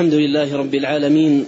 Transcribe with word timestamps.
الحمد 0.00 0.14
لله 0.14 0.56
رب 0.56 0.74
العالمين 0.74 1.46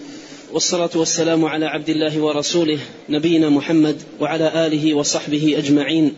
والصلاة 0.52 0.90
والسلام 0.94 1.44
على 1.44 1.66
عبد 1.66 1.88
الله 1.88 2.20
ورسوله 2.20 2.78
نبينا 3.08 3.48
محمد 3.48 3.96
وعلى 4.20 4.66
آله 4.66 4.94
وصحبه 4.94 5.54
أجمعين. 5.58 6.14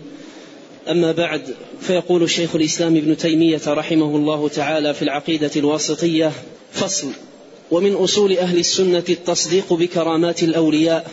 أما 0.91 1.13
بعد 1.13 1.43
فيقول 1.81 2.31
شيخ 2.31 2.57
الإسلام 2.57 2.97
ابن 2.97 3.17
تيمية 3.17 3.61
رحمه 3.67 4.17
الله 4.17 4.49
تعالى 4.49 4.95
في 4.95 5.03
العقيدة 5.03 5.51
الواسطية 5.57 6.33
فصل 6.73 7.09
ومن 7.71 7.95
أصول 7.95 8.39
أهل 8.39 8.59
السنة 8.59 9.05
التصديق 9.09 9.73
بكرامات 9.73 10.43
الأولياء 10.43 11.07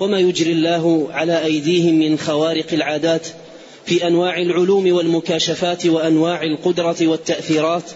وما 0.00 0.20
يجري 0.20 0.52
الله 0.52 1.08
على 1.10 1.44
أيديهم 1.44 1.94
من 1.98 2.18
خوارق 2.18 2.72
العادات 2.72 3.26
في 3.86 4.06
أنواع 4.06 4.38
العلوم 4.38 4.92
والمكاشفات 4.92 5.86
وأنواع 5.86 6.42
القدرة 6.42 6.96
والتأثيرات 7.00 7.90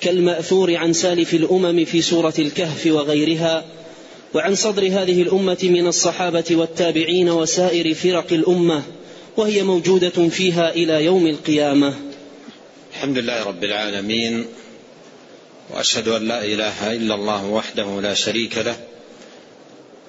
كالمأثور 0.00 0.76
عن 0.76 0.92
سالف 0.92 1.34
الأمم 1.34 1.84
في 1.84 2.02
سورة 2.02 2.34
الكهف 2.38 2.86
وغيرها 2.86 3.64
وعن 4.34 4.54
صدر 4.54 4.82
هذه 4.82 5.22
الأمة 5.22 5.58
من 5.62 5.86
الصحابة 5.86 6.44
والتابعين 6.50 7.30
وسائر 7.30 7.94
فرق 7.94 8.32
الأمة 8.32 8.82
وهي 9.36 9.62
موجودة 9.62 10.28
فيها 10.28 10.70
إلى 10.70 11.04
يوم 11.04 11.26
القيامة. 11.26 11.94
الحمد 12.90 13.18
لله 13.18 13.44
رب 13.44 13.64
العالمين 13.64 14.46
وأشهد 15.70 16.08
أن 16.08 16.28
لا 16.28 16.44
إله 16.44 16.92
إلا 16.92 17.14
الله 17.14 17.46
وحده 17.46 18.00
لا 18.00 18.14
شريك 18.14 18.58
له 18.58 18.76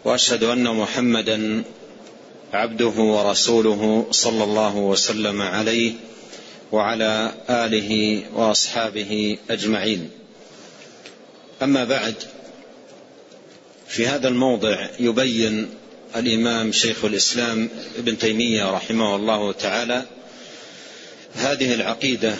وأشهد 0.05 0.43
أن 0.43 0.63
محمدا 0.63 1.63
عبده 2.53 2.93
ورسوله 2.97 4.05
صلى 4.11 4.43
الله 4.43 4.77
وسلم 4.77 5.41
عليه 5.41 5.93
وعلى 6.71 7.31
آله 7.49 8.23
وأصحابه 8.33 9.37
أجمعين. 9.49 10.09
أما 11.61 11.83
بعد 11.83 12.15
في 13.87 14.07
هذا 14.07 14.27
الموضع 14.27 14.87
يبين 14.99 15.67
الإمام 16.15 16.71
شيخ 16.71 17.05
الإسلام 17.05 17.69
ابن 17.97 18.17
تيمية 18.17 18.71
رحمه 18.71 19.15
الله 19.15 19.51
تعالى 19.51 20.03
هذه 21.35 21.73
العقيدة 21.73 22.35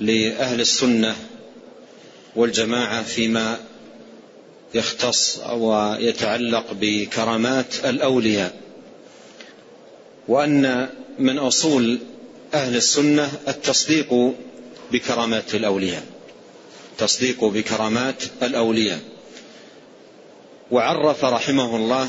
لأهل 0.00 0.60
السنة 0.60 1.16
والجماعة 2.36 3.02
فيما 3.02 3.58
يختص 4.74 5.38
أو 5.38 5.94
يتعلق 5.98 6.66
بكرامات 6.80 7.74
الأولياء 7.84 8.54
وأن 10.28 10.88
من 11.18 11.38
أصول 11.38 11.98
أهل 12.54 12.76
السنة 12.76 13.30
التصديق 13.48 14.34
بكرامات 14.92 15.54
الأولياء. 15.54 16.02
تصديق 16.98 17.44
بكرامات 17.44 18.22
الأولياء. 18.42 19.00
وعرف 20.70 21.24
رحمه 21.24 21.76
الله 21.76 22.08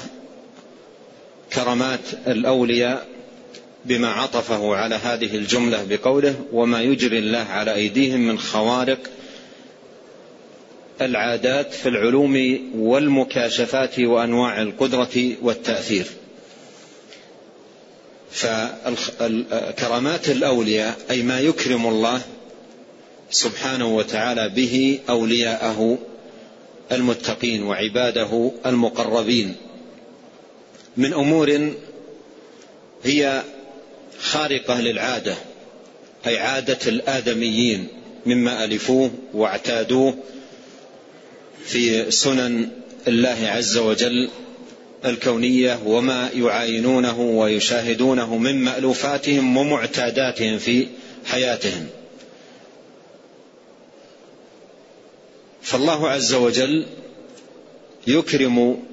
كرامات 1.53 1.99
الأولياء 2.27 3.07
بما 3.85 4.11
عطفه 4.11 4.75
على 4.75 4.95
هذه 4.95 5.35
الجملة 5.35 5.85
بقوله 5.89 6.35
وما 6.51 6.81
يجري 6.81 7.19
الله 7.19 7.39
على 7.49 7.73
أيديهم 7.73 8.19
من 8.27 8.39
خوارق 8.39 8.99
العادات 11.01 11.73
في 11.73 11.89
العلوم 11.89 12.59
والمكاشفات 12.75 13.99
وأنواع 13.99 14.61
القدرة 14.61 15.31
والتأثير 15.41 16.05
فكرامات 18.31 20.29
الأولياء 20.29 20.97
أي 21.11 21.21
ما 21.23 21.39
يكرم 21.39 21.87
الله 21.87 22.21
سبحانه 23.29 23.95
وتعالى 23.95 24.49
به 24.49 24.99
أولياءه 25.09 25.97
المتقين 26.91 27.63
وعباده 27.63 28.51
المقربين. 28.65 29.55
من 30.97 31.13
أمور 31.13 31.71
هي 33.03 33.43
خارقة 34.19 34.81
للعادة 34.81 35.35
أي 36.27 36.37
عادة 36.37 36.79
الآدميين 36.87 37.87
مما 38.25 38.63
ألفوه 38.63 39.11
واعتادوه 39.33 40.17
في 41.65 42.11
سنن 42.11 42.69
الله 43.07 43.37
عز 43.41 43.77
وجل 43.77 44.29
الكونية 45.05 45.79
وما 45.85 46.29
يعاينونه 46.33 47.19
ويشاهدونه 47.19 48.37
من 48.37 48.55
مألوفاتهم 48.63 49.57
ومعتاداتهم 49.57 50.57
في 50.57 50.87
حياتهم. 51.25 51.87
فالله 55.61 56.09
عز 56.09 56.33
وجل 56.33 56.85
يكرم 58.07 58.83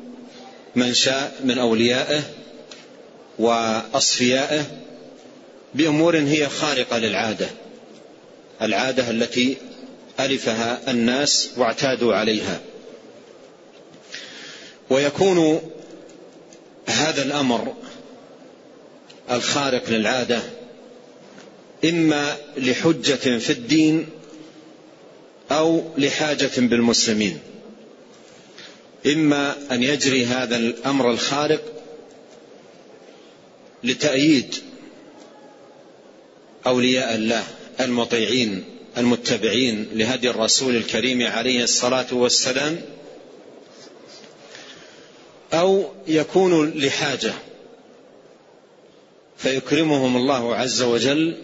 من 0.77 0.95
شاء 0.95 1.41
من 1.45 1.59
أوليائه 1.59 2.23
وأصفيائه 3.39 4.65
بأمور 5.75 6.19
هي 6.19 6.49
خارقة 6.49 6.99
للعادة 6.99 7.47
العادة 8.63 9.11
التي 9.11 9.57
ألفها 10.21 10.81
الناس 10.89 11.51
واعتادوا 11.57 12.15
عليها. 12.15 12.61
ويكون 14.91 15.61
هذا 16.89 17.23
الأمر 17.23 17.75
الخارق 19.31 19.91
للعادة 19.91 20.43
إما 21.85 22.37
لحجة 22.57 23.39
في 23.39 23.51
الدين 23.51 24.07
أو 25.51 25.83
لحاجة 25.99 26.51
بالمسلمين. 26.57 27.39
إما 29.07 29.57
أن 29.71 29.83
يجري 29.83 30.25
هذا 30.25 30.57
الأمر 30.57 31.11
الخارق 31.11 31.61
لتأييد 33.85 34.55
أولياء 36.67 37.15
الله 37.15 37.45
المطيعين 37.81 38.65
المتبعين 38.99 39.87
لهدي 39.93 40.31
الرسول 40.31 40.77
الكريم 40.77 41.23
عليه 41.27 41.63
الصلاة 41.65 42.07
والسلام 42.13 42.81
أو 45.53 45.85
يكون 46.07 46.71
لحاجة. 46.71 47.33
فيكرمهم 49.37 50.17
الله 50.17 50.55
عز 50.55 50.83
وجل 50.83 51.37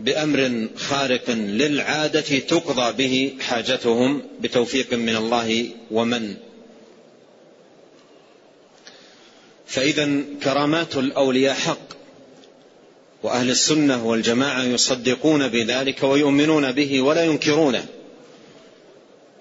بأمر 0.00 0.68
خارق 0.76 1.30
للعادة 1.30 2.38
تقضى 2.38 2.92
به 2.92 3.34
حاجتهم 3.40 4.22
بتوفيق 4.40 4.94
من 4.94 5.16
الله 5.16 5.68
ومن. 5.90 6.34
فإذا 9.66 10.22
كرامات 10.42 10.96
الأولياء 10.96 11.54
حق 11.54 11.90
وأهل 13.22 13.50
السنة 13.50 14.06
والجماعة 14.06 14.62
يصدقون 14.62 15.48
بذلك 15.48 16.02
ويؤمنون 16.02 16.72
به 16.72 17.00
ولا 17.00 17.24
ينكرونه. 17.24 17.86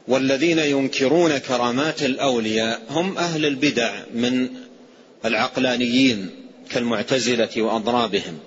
والذين 0.10 0.60
ينكرون 0.60 1.38
كرامات 1.38 2.04
الأولياء 2.04 2.82
هم 2.90 3.18
أهل 3.18 3.46
البدع 3.46 3.94
من 4.14 4.50
العقلانيين 5.26 6.30
كالمعتزلة 6.70 7.62
وأضرابهم. 7.62 8.40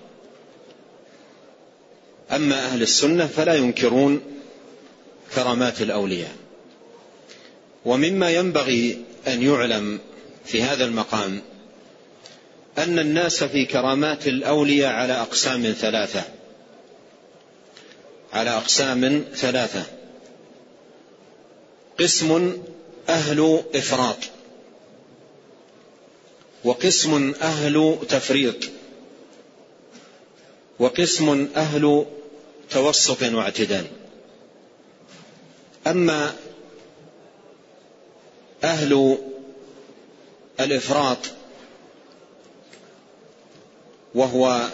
أما 2.32 2.66
أهل 2.66 2.82
السنة 2.82 3.26
فلا 3.26 3.54
ينكرون 3.54 4.20
كرامات 5.34 5.82
الأولياء. 5.82 6.36
ومما 7.84 8.30
ينبغي 8.30 8.98
أن 9.28 9.42
يعلم 9.42 10.00
في 10.44 10.62
هذا 10.62 10.84
المقام 10.84 11.40
أن 12.78 12.98
الناس 12.98 13.44
في 13.44 13.64
كرامات 13.64 14.26
الأولياء 14.26 14.92
على 14.92 15.12
أقسام 15.12 15.62
ثلاثة. 15.62 16.22
على 18.32 18.50
أقسام 18.50 19.24
ثلاثة. 19.34 20.01
قسم 22.02 22.62
أهل 23.08 23.62
إفراط. 23.74 24.16
وقسم 26.64 27.34
أهل 27.42 27.98
تفريط. 28.08 28.56
وقسم 30.78 31.48
أهل 31.56 32.06
توسط 32.70 33.22
واعتدال. 33.22 33.86
أما 35.86 36.34
أهل 38.64 39.18
الإفراط 40.60 41.18
وهو 44.14 44.68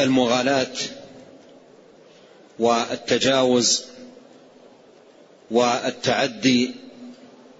المغالاة 0.00 0.74
والتجاوز 2.58 3.84
والتعدي 5.50 6.74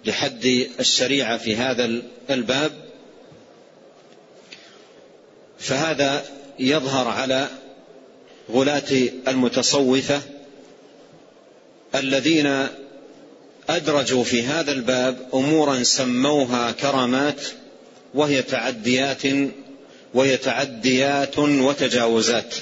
لحد 0.04 0.44
الشريعة 0.80 1.38
في 1.38 1.56
هذا 1.56 2.02
الباب 2.30 2.72
فهذا 5.58 6.24
يظهر 6.58 7.08
على 7.08 7.48
غلاة 8.52 9.08
المتصوفة 9.28 10.20
الذين 11.94 12.66
أدرجوا 13.68 14.24
في 14.24 14.42
هذا 14.42 14.72
الباب 14.72 15.28
أمورا 15.34 15.82
سموها 15.82 16.72
كرامات 16.72 17.40
وهي 18.14 18.42
تعديات 18.42 19.22
وهي 20.14 20.36
تعديات 20.36 21.38
وتجاوزات. 21.38 22.54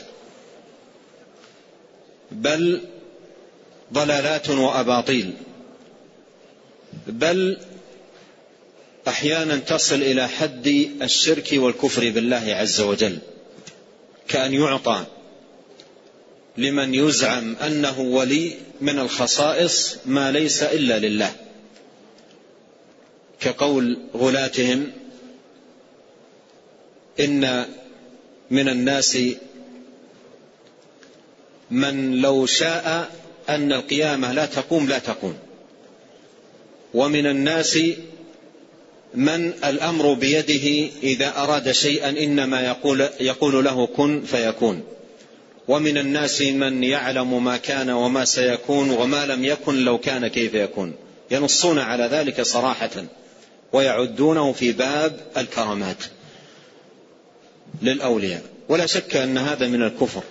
بل 2.37 2.81
ضلالات 3.93 4.51
وأباطيل. 4.51 5.33
بل 7.07 7.59
أحيانا 9.09 9.57
تصل 9.57 9.95
إلى 9.95 10.29
حد 10.29 10.67
الشرك 11.03 11.49
والكفر 11.53 12.11
بالله 12.11 12.55
عز 12.55 12.81
وجل. 12.81 13.19
كأن 14.29 14.55
يعطى 14.55 15.05
لمن 16.57 16.95
يزعم 16.95 17.57
أنه 17.57 18.01
ولي 18.01 18.55
من 18.81 18.99
الخصائص 18.99 19.97
ما 20.07 20.33
ليس 20.33 20.63
إلا 20.63 20.99
لله. 20.99 21.33
كقول 23.41 23.99
غلاتهم 24.15 24.93
إن 27.21 27.67
من 28.51 28.69
الناس 28.69 29.19
من 31.71 32.21
لو 32.21 32.47
شاء 32.47 33.11
أن 33.49 33.73
القيامة 33.73 34.33
لا 34.33 34.47
تقوم 34.47 34.89
لا 34.89 34.99
تقوم. 34.99 35.35
ومن 36.95 37.27
الناس 37.27 37.79
من 39.15 39.53
الأمر 39.65 40.13
بيده 40.13 40.91
إذا 41.03 41.37
أراد 41.37 41.73
شيئا 41.73 42.09
إنما 42.09 42.61
يقول, 42.61 43.09
يقول 43.21 43.65
له 43.65 43.87
كن 43.87 44.23
فيكون. 44.23 44.83
ومن 45.69 45.99
الناس 45.99 46.43
من 46.43 46.85
يعلم 46.85 47.45
ما 47.45 47.57
كان 47.57 47.91
وما 47.91 48.25
سيكون 48.25 48.91
وما 48.91 49.27
لم 49.27 49.45
يكن 49.45 49.85
لو 49.85 49.99
كان 49.99 50.27
كيف 50.27 50.55
يكون. 50.55 50.95
ينصون 51.31 51.79
على 51.79 52.05
ذلك 52.05 52.43
صراحة 52.43 53.05
ويعدونه 53.73 54.53
في 54.53 54.73
باب 54.73 55.21
الكرامات 55.37 55.97
للأولياء. 57.83 58.43
ولا 58.69 58.87
شك 58.87 59.17
أن 59.17 59.39
هذا 59.39 59.67
من 59.69 59.83
الكفر. 59.83 60.23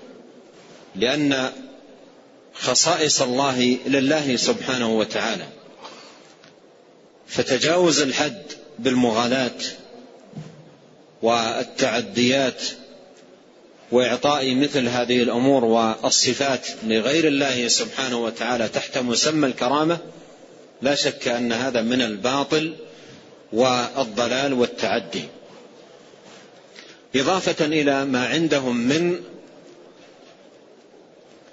لأن 0.96 1.52
خصائص 2.54 3.22
الله 3.22 3.78
لله 3.88 4.36
سبحانه 4.36 4.98
وتعالى 4.98 5.48
فتجاوز 7.28 8.02
الحد 8.02 8.44
بالمغالاة 8.80 9.58
والتعديات 11.22 12.64
وإعطاء 13.92 14.56
مثل 14.56 14.88
هذه 14.88 15.24
الأمور 15.24 15.66
والصفات 15.66 16.68
لغير 16.84 17.28
الله 17.28 17.68
سبحانه 17.68 18.18
وتعالى 18.18 18.68
تحت 18.68 18.98
مسمى 18.98 19.48
الكرامة 19.48 19.98
لا 20.82 20.96
شك 20.96 21.28
أن 21.28 21.52
هذا 21.54 21.82
من 21.82 22.02
الباطل 22.02 22.74
والضلال 23.54 24.54
والتعدي. 24.54 25.24
إضافة 27.16 27.66
إلى 27.66 28.06
ما 28.06 28.28
عندهم 28.28 28.78
من 28.78 29.20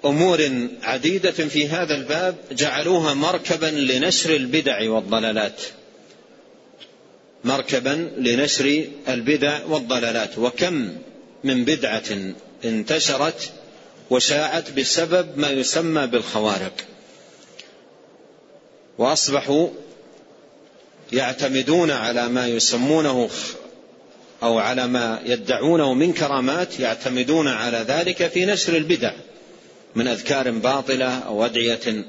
أمور 0.05 0.67
عديدة 0.83 1.31
في 1.31 1.67
هذا 1.67 1.95
الباب 1.95 2.35
جعلوها 2.51 3.13
مركبا 3.13 3.65
لنشر 3.65 4.35
البدع 4.35 4.89
والضلالات. 4.89 5.61
مركبا 7.43 8.11
لنشر 8.17 8.85
البدع 9.07 9.65
والضلالات. 9.65 10.37
وكم 10.37 10.97
من 11.43 11.65
بدعة 11.65 12.33
انتشرت 12.65 13.51
وشاعت 14.09 14.71
بسبب 14.71 15.37
ما 15.37 15.49
يسمى 15.49 16.07
بالخوارق. 16.07 16.73
وأصبحوا 18.97 19.69
يعتمدون 21.13 21.91
على 21.91 22.29
ما 22.29 22.47
يسمونه 22.47 23.29
أو 24.43 24.59
على 24.59 24.87
ما 24.87 25.21
يدعونه 25.25 25.93
من 25.93 26.13
كرامات 26.13 26.79
يعتمدون 26.79 27.47
على 27.47 27.77
ذلك 27.77 28.27
في 28.27 28.45
نشر 28.45 28.77
البدع. 28.77 29.13
من 29.95 30.07
أذكار 30.07 30.51
باطلة 30.51 31.19
أو 31.19 31.45
أدعية 31.45 32.05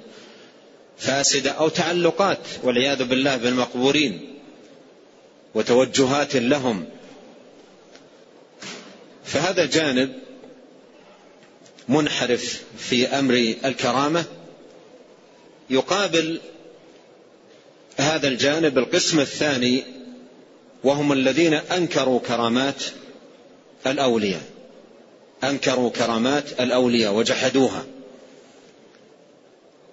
فاسدة 0.99 1.51
أو 1.51 1.69
تعلقات 1.69 2.39
والعياذ 2.63 3.05
بالله 3.05 3.37
بالمقبورين 3.37 4.39
وتوجهات 5.55 6.37
لهم. 6.37 6.85
فهذا 9.25 9.65
جانب 9.67 10.13
منحرف 11.89 12.63
في 12.79 13.07
أمر 13.07 13.55
الكرامة. 13.65 14.25
يقابل 15.71 16.41
هذا 17.97 18.29
الجانب 18.29 18.79
القسم 18.79 19.21
الثاني 19.21 19.85
وهم 20.85 21.13
الذين 21.13 21.55
أنكروا 21.55 22.21
كرامات 22.21 22.85
الأولياء. 23.87 24.54
أنكروا 25.51 25.91
كرامات 25.91 26.61
الأولياء 26.61 27.15
وجحدوها. 27.15 27.85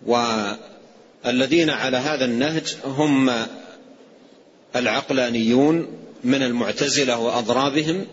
والذين 0.05 1.69
على 1.69 1.97
هذا 1.97 2.25
النهج 2.25 2.75
هم 2.85 3.47
العقلانيون 4.75 5.87
من 6.23 6.43
المعتزلة 6.43 7.17
وأضرابهم 7.17 8.07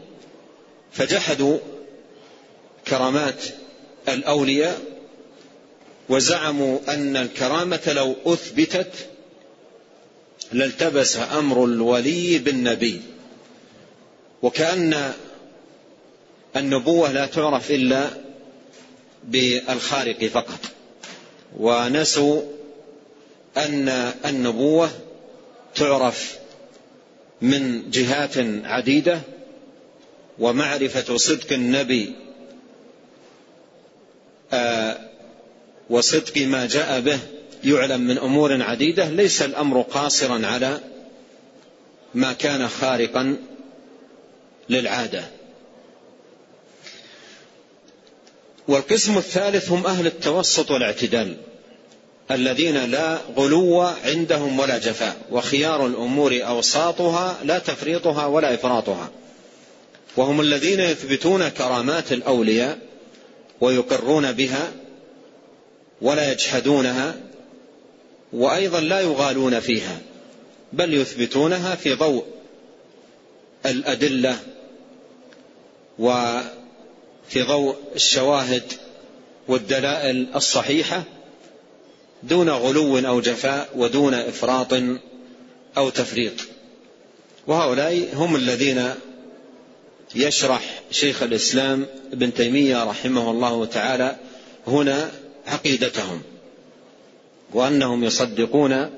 فجحدوا 0.93 1.59
كرامات 2.89 3.45
الأولياء 4.09 4.81
وزعموا 6.09 6.79
أن 6.89 7.17
الكرامة 7.17 7.81
لو 7.87 8.17
أثبتت 8.27 8.93
لالتبس 10.53 11.17
أمر 11.17 11.65
الولي 11.65 12.39
بالنبي. 12.39 13.03
وكأن 14.43 15.13
النبوة 16.57 17.13
لا 17.13 17.27
تعرف 17.27 17.71
إلا 17.71 18.09
بالخارق 19.25 20.25
فقط. 20.25 20.61
ونسوا 21.57 22.43
أن 23.57 23.89
النبوة 24.25 24.91
تعرف 25.75 26.39
من 27.43 27.91
جهات 27.91 28.39
عديدة 28.65 29.21
ومعرفة 30.39 31.17
صدق 31.17 31.53
النبي 31.53 32.13
آه، 34.53 34.99
وصدق 35.91 36.39
ما 36.47 36.67
جاء 36.67 37.01
به 37.01 37.19
يعلم 37.65 38.01
من 38.01 38.19
أمور 38.19 38.63
عديدة. 38.63 39.09
ليس 39.09 39.43
الأمر 39.43 39.83
قاصرا 39.83 40.47
على 40.47 40.81
ما 42.15 42.33
كان 42.33 42.69
خارقا 42.69 43.37
للعادة. 44.69 45.38
والقسم 48.69 49.19
الثالث 49.19 49.71
هم 49.71 49.87
أهل 49.87 50.07
التوسط 50.07 50.71
والاعتدال 50.71 51.37
الذين 52.31 52.91
لا 52.91 53.19
غلو 53.37 53.81
عندهم 53.81 54.59
ولا 54.61 54.79
جفاء 54.79 55.17
وخيار 55.31 55.87
الأمور 55.87 56.39
أوساطها 56.43 57.39
لا 57.45 57.59
تفريطها 57.59 58.27
ولا 58.27 58.55
إفراطها. 58.55 59.11
وهم 60.17 60.41
الذين 60.41 60.81
يثبتون 60.81 61.49
كرامات 61.49 62.13
الأولياء 62.13 62.79
ويقرون 63.61 64.33
بها 64.33 64.73
ولا 66.03 66.33
يجحدونها 66.33 67.15
وأيضا 68.33 68.81
لا 68.81 69.01
يغالون 69.01 69.61
فيها 69.61 69.99
بل 70.73 70.95
يثبتونها 70.95 71.75
في 71.75 71.95
ضوء 71.95 72.25
الأدلة 73.67 74.39
وفي 77.29 77.43
ضوء 77.43 77.77
الشواهد 77.97 78.63
والدلائل 79.49 80.27
الصحيحة 80.37 81.05
دون 82.23 82.51
غلو 82.51 82.99
أو 82.99 83.21
جفاء 83.21 83.69
ودون 83.77 84.15
إفراط 84.15 84.73
أو 85.77 85.91
تفريط. 85.91 86.33
وهؤلاء 87.47 88.09
هم 88.15 88.37
الذين 88.37 88.95
يشرح 90.15 90.81
شيخ 90.91 91.23
الإسلام 91.23 91.87
ابن 92.13 92.35
تيمية 92.35 92.85
رحمه 92.85 93.31
الله 93.31 93.65
تعالى 93.65 94.17
هنا 94.67 95.11
عقيدتهم 95.47 96.23
وأنهم 97.53 98.05
يصدقون 98.05 98.91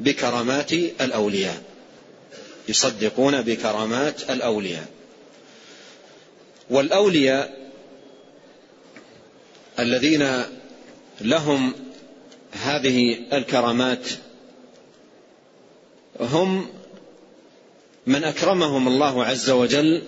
بكرامات 0.00 0.72
الأولياء 0.72 1.62
يصدقون 2.68 3.42
بكرامات 3.42 4.30
الأولياء. 4.30 4.86
والأولياء 6.70 7.70
الذين 9.78 10.42
لهم 11.20 11.72
هذه 12.52 13.18
الكرامات 13.32 14.08
هم 16.20 16.66
من 18.06 18.24
أكرمهم 18.24 18.88
الله 18.88 19.24
عز 19.24 19.50
وجل 19.50 20.02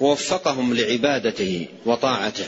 ووفقهم 0.00 0.74
لعبادته 0.74 1.66
وطاعته 1.86 2.46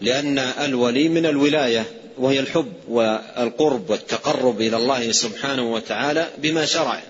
لأن 0.00 0.38
الولي 0.38 1.08
من 1.08 1.26
الولاية 1.26 1.84
وهي 2.18 2.40
الحب 2.40 2.72
والقرب 2.88 3.90
والتقرب 3.90 4.60
إلى 4.60 4.76
الله 4.76 5.12
سبحانه 5.12 5.72
وتعالى 5.72 6.28
بما 6.38 6.64
شرع. 6.64 7.02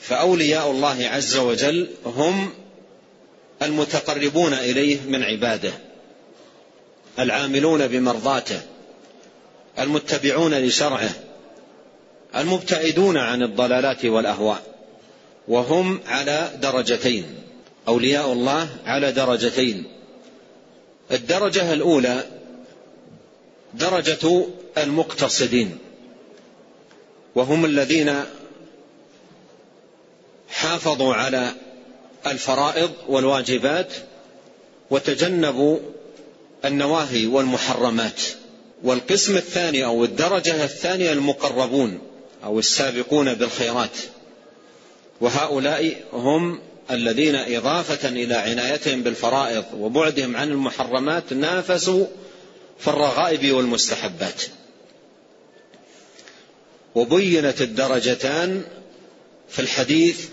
فأولياء 0.00 0.70
الله 0.70 1.08
عز 1.12 1.36
وجل 1.36 1.88
هم 2.06 2.50
المتقربون 3.62 4.54
إليه 4.54 5.00
من 5.00 5.22
عباده 5.22 5.72
العاملون 7.18 7.86
بمرضاته 7.86 8.60
المتبعون 9.78 10.54
لشرعه 10.54 11.10
المبتعدون 12.36 13.16
عن 13.16 13.42
الضلالات 13.42 14.04
والأهواء 14.04 14.62
وهم 15.48 16.00
على 16.06 16.50
درجتين 16.62 17.24
أولياء 17.88 18.32
الله 18.32 18.68
على 18.86 19.12
درجتين. 19.12 19.84
الدرجة 21.12 21.72
الأولى 21.72 22.24
درجة 23.74 24.46
المقتصدين 24.78 25.78
وهم 27.34 27.64
الذين 27.64 28.14
حافظوا 30.58 31.14
على 31.14 31.52
الفرائض 32.26 32.90
والواجبات 33.08 33.92
وتجنبوا 34.90 35.78
النواهي 36.64 37.26
والمحرمات. 37.26 38.20
والقسم 38.82 39.36
الثاني 39.36 39.84
أو 39.84 40.04
الدرجة 40.04 40.64
الثانية 40.64 41.12
المقربون 41.12 41.98
أو 42.44 42.58
السابقون 42.58 43.34
بالخيرات. 43.34 43.96
وهؤلاء 45.20 45.96
هم 46.12 46.60
الذين 46.90 47.34
إضافة 47.34 48.08
إلى 48.08 48.34
عنايتهم 48.34 49.02
بالفرائض 49.02 49.64
وبعدهم 49.74 50.36
عن 50.36 50.50
المحرمات 50.50 51.32
نافسوا 51.32 52.06
في 52.78 52.88
الرغائب 52.88 53.52
والمستحبات. 53.52 54.42
وبينت 56.94 57.62
الدرجتان 57.62 58.64
في 59.48 59.58
الحديث 59.58 60.28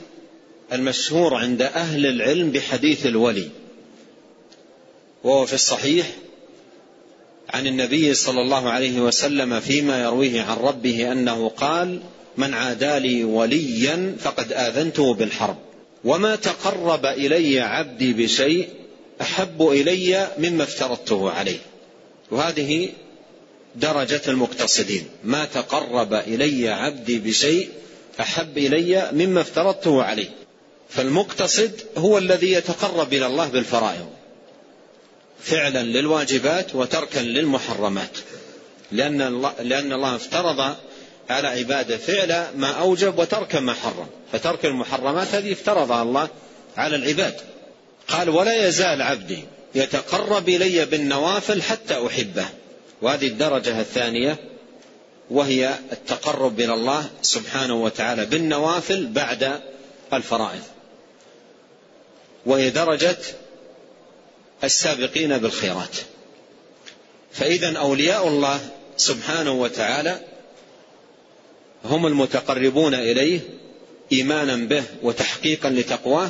المشهور 0.74 1.36
عند 1.36 1.62
أهل 1.62 2.06
العلم 2.06 2.52
بحديث 2.52 3.06
الولي 3.06 3.50
وهو 5.24 5.46
في 5.46 5.54
الصحيح 5.54 6.08
عن 7.50 7.68
النبي 7.68 8.14
صلى 8.14 8.42
الله 8.42 8.70
عليه 8.70 9.00
وسلم 9.00 9.60
فيما 9.60 10.04
يرويه 10.04 10.42
عن 10.42 10.58
ربه 10.58 11.12
أنه 11.12 11.50
قال 11.50 12.00
من 12.38 12.54
عادى 12.54 13.00
لي 13.00 13.24
وليا 13.24 14.16
فقد 14.20 14.52
آذنته 14.52 15.14
بالحرب 15.14 15.58
وما 16.04 16.36
تقرب 16.36 17.06
إلي 17.06 17.60
عبدي 17.60 18.14
بشيء 18.14 18.70
أحب 19.22 19.62
إلي 19.62 20.28
مما 20.38 20.64
افترضته 20.64 21.32
عليه. 21.32 21.60
وهذه 22.32 22.90
درجة 23.76 24.22
المقتصدين 24.28 25.06
ما 25.24 25.46
تقرب 25.46 26.14
إلي 26.14 26.70
عبدي 26.70 27.20
بشيء 27.20 27.70
أحب 28.20 28.58
إلي 28.58 29.12
مما 29.14 29.42
افترضته 29.42 30.04
عليه. 30.04 30.30
فالمقتصد 30.90 31.82
هو 31.98 32.18
الذي 32.18 32.52
يتقرب 32.52 33.14
إلى 33.14 33.26
الله 33.26 33.48
بالفرائض. 33.48 34.10
فعلا 35.40 35.84
للواجبات 35.84 36.76
وتركا 36.76 37.20
للمحرمات. 37.20 38.18
لأن 38.92 39.22
الله, 39.22 39.54
لأن 39.60 39.94
الله 39.94 40.16
افترض 40.16 40.76
على 41.30 41.48
عباده 41.48 41.98
فعل 41.98 42.48
ما 42.58 42.72
أوجب 42.72 43.20
وترك 43.20 43.56
ما 43.56 43.74
حرم. 43.74 44.08
فترك 44.32 44.66
المحرمات 44.66 45.28
هذه 45.36 45.52
افترضها 45.52 46.02
الله 46.02 46.30
على 46.78 46.96
العباد. 46.96 47.36
قال 48.08 48.30
ولا 48.30 48.68
يزال 48.68 49.02
عبدي 49.02 49.40
يتقرب 49.76 50.50
إلي 50.50 50.86
بالنوافل 50.86 51.62
حتى 51.62 52.08
أحبه. 52.08 52.46
وهذه 53.02 53.28
الدرجة 53.28 53.80
الثانية 53.80 54.38
وهي 55.30 55.76
التقرب 55.92 56.60
إلى 56.60 56.74
الله 56.74 57.10
سبحانه 57.22 57.84
وتعالى 57.84 58.26
بالنوافل 58.26 59.06
بعد 59.06 59.60
الفرائض. 60.14 60.64
وهي 62.46 62.70
درجة 62.70 63.18
السابقين 64.64 65.38
بالخيرات. 65.38 65.96
فإذا 67.32 67.78
أولياء 67.78 68.28
الله 68.28 68.60
سبحانه 68.98 69.52
وتعالى 69.52 70.20
هم 71.86 72.06
المتقربون 72.06 72.94
إليه 72.94 73.40
إيمانا 74.12 74.56
به 74.56 74.84
وتحقيقا 75.04 75.70
لتقواه 75.70 76.30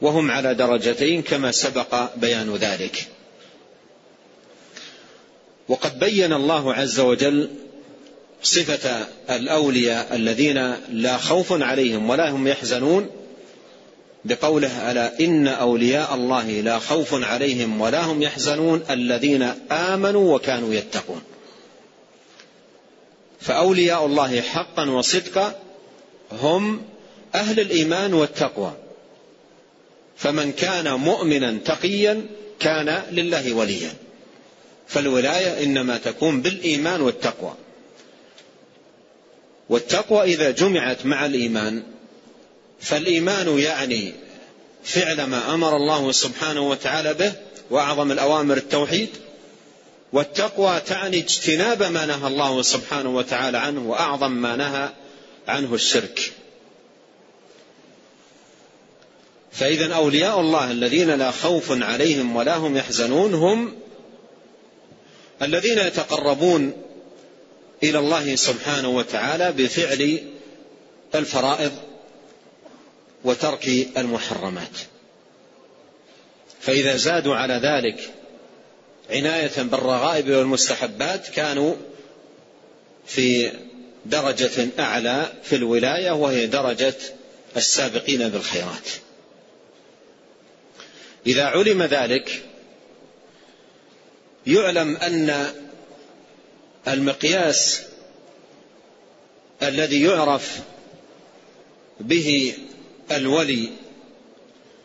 وهم 0.00 0.30
على 0.30 0.54
درجتين 0.54 1.22
كما 1.22 1.52
سبق 1.52 2.16
بيان 2.16 2.56
ذلك. 2.56 3.08
وقد 5.68 5.98
بين 5.98 6.32
الله 6.32 6.74
عز 6.74 7.00
وجل 7.00 7.50
صفة 8.42 9.06
الأولياء 9.30 10.16
الذين 10.16 10.74
لا 10.92 11.16
خوف 11.16 11.62
عليهم 11.62 12.10
ولا 12.10 12.30
هم 12.30 12.48
يحزنون 12.48 13.10
بقوله 14.26 14.90
ألا 14.90 15.20
إن 15.20 15.48
أولياء 15.48 16.14
الله 16.14 16.50
لا 16.50 16.78
خوف 16.78 17.24
عليهم 17.24 17.80
ولا 17.80 18.04
هم 18.04 18.22
يحزنون 18.22 18.84
الذين 18.90 19.42
آمنوا 19.70 20.34
وكانوا 20.34 20.74
يتقون. 20.74 21.22
فأولياء 23.40 24.06
الله 24.06 24.40
حقا 24.40 24.90
وصدقا 24.90 25.54
هم 26.32 26.82
أهل 27.34 27.60
الإيمان 27.60 28.14
والتقوى. 28.14 28.72
فمن 30.16 30.52
كان 30.52 30.92
مؤمنا 30.94 31.58
تقيا 31.64 32.26
كان 32.60 33.02
لله 33.12 33.52
وليا. 33.52 33.94
فالولاية 34.88 35.64
إنما 35.64 35.96
تكون 35.96 36.42
بالإيمان 36.42 37.00
والتقوى. 37.00 37.54
والتقوى 39.68 40.22
إذا 40.22 40.50
جمعت 40.50 41.06
مع 41.06 41.26
الإيمان 41.26 41.82
فالإيمان 42.80 43.58
يعني 43.58 44.12
فعل 44.84 45.24
ما 45.24 45.54
أمر 45.54 45.76
الله 45.76 46.12
سبحانه 46.12 46.68
وتعالى 46.68 47.14
به 47.14 47.32
وأعظم 47.70 48.12
الأوامر 48.12 48.56
التوحيد 48.56 49.08
والتقوى 50.12 50.80
تعني 50.80 51.18
اجتناب 51.18 51.82
ما 51.82 52.06
نهى 52.06 52.26
الله 52.26 52.62
سبحانه 52.62 53.16
وتعالى 53.16 53.58
عنه 53.58 53.90
وأعظم 53.90 54.32
ما 54.32 54.56
نهى 54.56 54.88
عنه 55.48 55.74
الشرك. 55.74 56.32
فإذا 59.52 59.94
أولياء 59.94 60.40
الله 60.40 60.70
الذين 60.70 61.10
لا 61.10 61.30
خوف 61.30 61.82
عليهم 61.82 62.36
ولا 62.36 62.56
هم 62.56 62.76
يحزنون 62.76 63.34
هم 63.34 63.74
الذين 65.42 65.78
يتقربون 65.78 66.72
إلى 67.82 67.98
الله 67.98 68.36
سبحانه 68.36 68.88
وتعالى 68.88 69.52
بفعل 69.52 70.18
الفرائض 71.14 71.72
وترك 73.24 73.68
المحرمات. 73.96 74.78
فإذا 76.60 76.96
زادوا 76.96 77.36
على 77.36 77.54
ذلك 77.54 78.10
عناية 79.10 79.62
بالرغائب 79.62 80.30
والمستحبات 80.30 81.28
كانوا 81.28 81.74
في 83.06 83.52
درجة 84.06 84.68
أعلى 84.78 85.32
في 85.42 85.56
الولاية 85.56 86.10
وهي 86.10 86.46
درجة 86.46 86.94
السابقين 87.56 88.28
بالخيرات. 88.28 88.88
إذا 91.26 91.44
علم 91.44 91.82
ذلك 91.82 92.42
يعلم 94.46 94.96
أن 94.96 95.52
المقياس 96.88 97.82
الذي 99.62 100.02
يعرف 100.02 100.60
به 102.00 102.54
الولي 103.10 103.70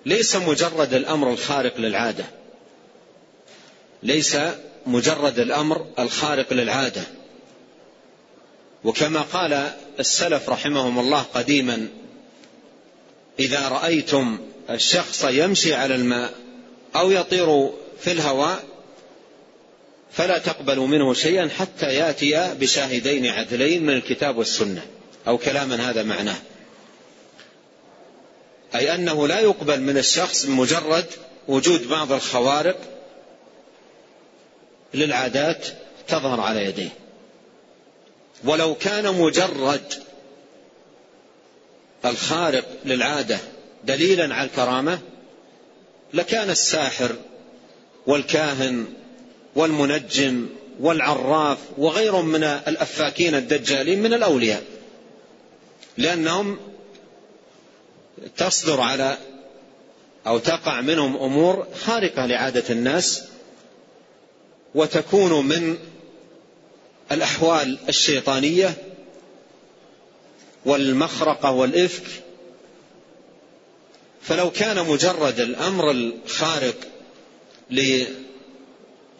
ليس 0.06 0.36
مجرد 0.36 0.94
الأمر 0.94 1.32
الخارق 1.32 1.78
للعادة 1.78 2.26
ليس 4.04 4.38
مجرد 4.86 5.40
الأمر 5.40 5.86
الخارق 6.00 6.54
للعادة. 6.54 7.04
وكما 8.84 9.22
قال 9.22 9.72
السلف 10.00 10.50
رحمهم 10.50 11.00
الله 11.00 11.22
قديما 11.22 11.88
إذا 13.40 13.68
رأيتم 13.68 14.40
الشخص 14.70 15.26
يمشي 15.30 15.74
على 15.74 15.96
الماء 15.96 16.34
أو 16.96 17.12
يطير 17.12 17.70
في 18.00 18.12
الهواء 18.12 18.64
فلا 20.12 20.38
تقبلوا 20.38 20.88
منه 20.88 21.14
شيئا 21.14 21.50
حتى 21.50 21.94
يأتي 21.94 22.56
بشاهدين 22.60 23.26
عدلين 23.26 23.84
من 23.84 23.94
الكتاب 23.94 24.38
والسنة 24.38 24.86
أو 25.28 25.38
كلاما 25.38 25.90
هذا 25.90 26.04
معناه. 26.04 26.38
أي 28.76 28.96
أنه 28.96 29.28
لا 29.28 29.40
يقبل 29.40 29.82
من 29.82 29.98
الشخص 29.98 30.46
مجرد 30.46 31.06
وجود 31.48 31.88
بعض 31.88 32.12
الخوارق 32.12 32.78
للعادات 34.94 35.68
تظهر 36.08 36.40
على 36.40 36.66
يديه. 36.66 36.90
ولو 38.44 38.76
كان 38.76 39.14
مجرد 39.14 39.94
الخارق 42.06 42.66
للعادة 42.86 43.40
دليلا 43.84 44.36
على 44.36 44.48
الكرامة 44.50 45.00
لكان 46.14 46.50
الساحر 46.50 47.16
والكاهن 48.08 48.86
والمنجم 49.56 50.50
والعراف 50.80 51.58
وغيرهم 51.78 52.26
من 52.26 52.44
الأفاكين 52.44 53.36
الدجالين 53.36 54.02
من 54.02 54.14
الأولياء 54.14 54.64
لأنهم 55.98 56.58
تصدر 58.38 58.82
على 58.82 59.18
أو 60.28 60.38
تقع 60.38 60.82
منهم 60.82 61.18
أمور 61.18 61.68
خارقة 61.86 62.26
لعادة 62.26 62.64
الناس 62.70 63.24
وتكون 64.76 65.48
من 65.48 65.78
الأحوال 67.12 67.78
الشيطانية 67.90 68.74
والمخرقة 70.66 71.52
والإفك. 71.52 72.04
فلو 74.22 74.52
كان 74.52 74.86
مجرد 74.86 75.40
الأمر 75.40 75.92
الخارق 75.92 76.76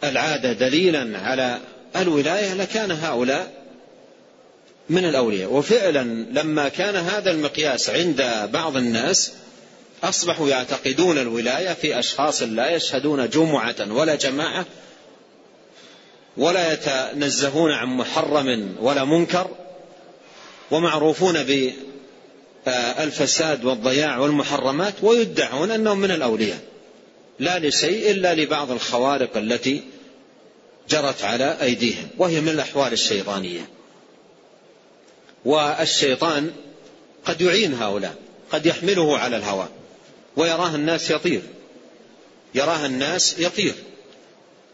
للعادة 0.02 0.52
دليلا 0.52 1.18
على 1.18 1.60
الولاية 1.96 2.54
لكان 2.54 2.90
هؤلاء 2.90 3.61
من 4.90 5.04
الأولياء. 5.04 5.52
وفعلا 5.52 6.02
لما 6.32 6.68
كان 6.68 6.96
هذا 6.96 7.30
المقياس 7.30 7.90
عند 7.90 8.48
بعض 8.52 8.76
الناس 8.76 9.32
أصبحوا 10.04 10.48
يعتقدون 10.48 11.18
الولاية 11.18 11.72
في 11.72 11.98
أشخاص 11.98 12.42
لا 12.42 12.70
يشهدون 12.70 13.28
جمعة 13.28 13.92
ولا 13.92 14.14
جماعة 14.14 14.66
ولا 16.36 16.72
يتنزهون 16.72 17.72
عن 17.72 17.88
محرم 17.88 18.76
ولا 18.80 19.04
منكر 19.04 19.50
ومعروفون 20.70 21.42
بالفساد 22.66 23.64
والضياع 23.64 24.18
والمحرمات 24.18 24.94
ويدعون 25.02 25.70
أنهم 25.70 25.98
من 25.98 26.10
الأولياء. 26.10 26.58
لا 27.38 27.58
لشيء 27.58 28.10
إلا 28.10 28.34
لبعض 28.34 28.70
الخوارق 28.70 29.36
التي 29.36 29.82
جرت 30.90 31.22
على 31.22 31.56
أيديهم 31.62 32.08
وهي 32.18 32.40
من 32.40 32.48
الأحوال 32.48 32.92
الشيطانية. 32.92 33.68
والشيطان 35.44 36.52
قد 37.24 37.40
يعين 37.40 37.74
هؤلاء 37.74 38.14
قد 38.50 38.66
يحمله 38.66 39.18
على 39.18 39.36
الهوى 39.36 39.68
ويراه 40.36 40.74
الناس 40.74 41.10
يطير 41.10 41.42
يراه 42.54 42.86
الناس 42.86 43.38
يطير. 43.38 43.74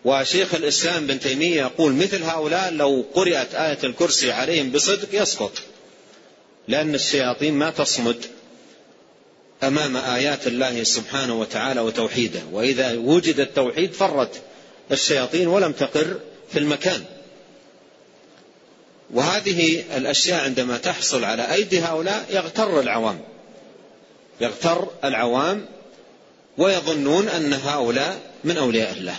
وشيخ 0.05 0.55
الإسلام 0.55 1.07
بن 1.07 1.21
تيمية 1.21 1.61
يقول 1.61 1.93
مثل 1.93 2.23
هؤلاء 2.23 2.71
لو 2.71 3.05
قرأت 3.15 3.55
آية 3.55 3.79
الكرسي 3.85 4.33
عليهم 4.33 4.71
بصدق 4.71 5.23
يسقط 5.23 5.53
لأن 6.69 6.95
الشياطين 6.95 7.55
ما 7.55 7.71
تصمد 7.71 8.25
أمام 9.63 9.97
آيات 9.97 10.47
الله 10.47 10.83
سبحانه 10.83 11.41
وتعالى 11.41 11.81
وتوحيده. 11.81 12.41
وإذا 12.53 12.99
وجد 12.99 13.41
التوحيد 13.41 13.93
فرت 13.93 14.41
الشياطين 14.93 15.49
ولم 15.49 15.73
تقر 15.73 16.21
في 16.53 16.59
المكان. 16.59 17.05
وهذه 19.11 19.85
الأشياء 19.97 20.45
عندما 20.45 20.79
تحصل 20.79 21.25
على 21.25 21.53
أيدي 21.53 21.81
هؤلاء 21.81 22.27
يغتر 22.31 22.81
العوام. 22.81 23.21
يغتر 24.41 24.89
العوام 25.05 25.67
ويظنون 26.59 27.29
أن 27.29 27.53
هؤلاء 27.53 28.21
من 28.45 28.57
أولياء 28.57 28.93
الله. 28.93 29.17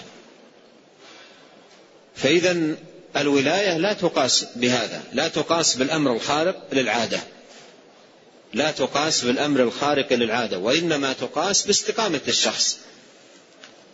فإذا 2.16 2.76
الولاية 3.18 3.78
لا 3.78 3.94
تقاس 3.94 4.46
بهذا 4.56 5.04
لا 5.14 5.28
تقاس 5.28 5.76
بالأمر 5.76 6.14
الخارق 6.14 6.68
للعادة. 6.74 7.20
لا 8.54 8.72
تقاس 8.72 9.22
بالأمر 9.22 9.64
الخارق 9.64 10.14
للعادة 10.14 10.58
وإنما 10.58 11.14
تقاس 11.14 11.68
باستقامة 11.68 12.22
الشخص. 12.28 12.78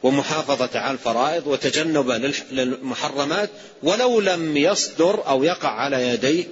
ومحافظة 0.06 0.80
على 0.80 0.94
الفرائض 0.94 1.48
وتجنب 1.48 2.12
للمحرمات 2.52 3.50
ولو 3.84 4.20
لم 4.20 4.58
يصدر 4.58 5.28
أو 5.28 5.44
يقع 5.44 5.70
على 5.70 6.10
يديه 6.10 6.44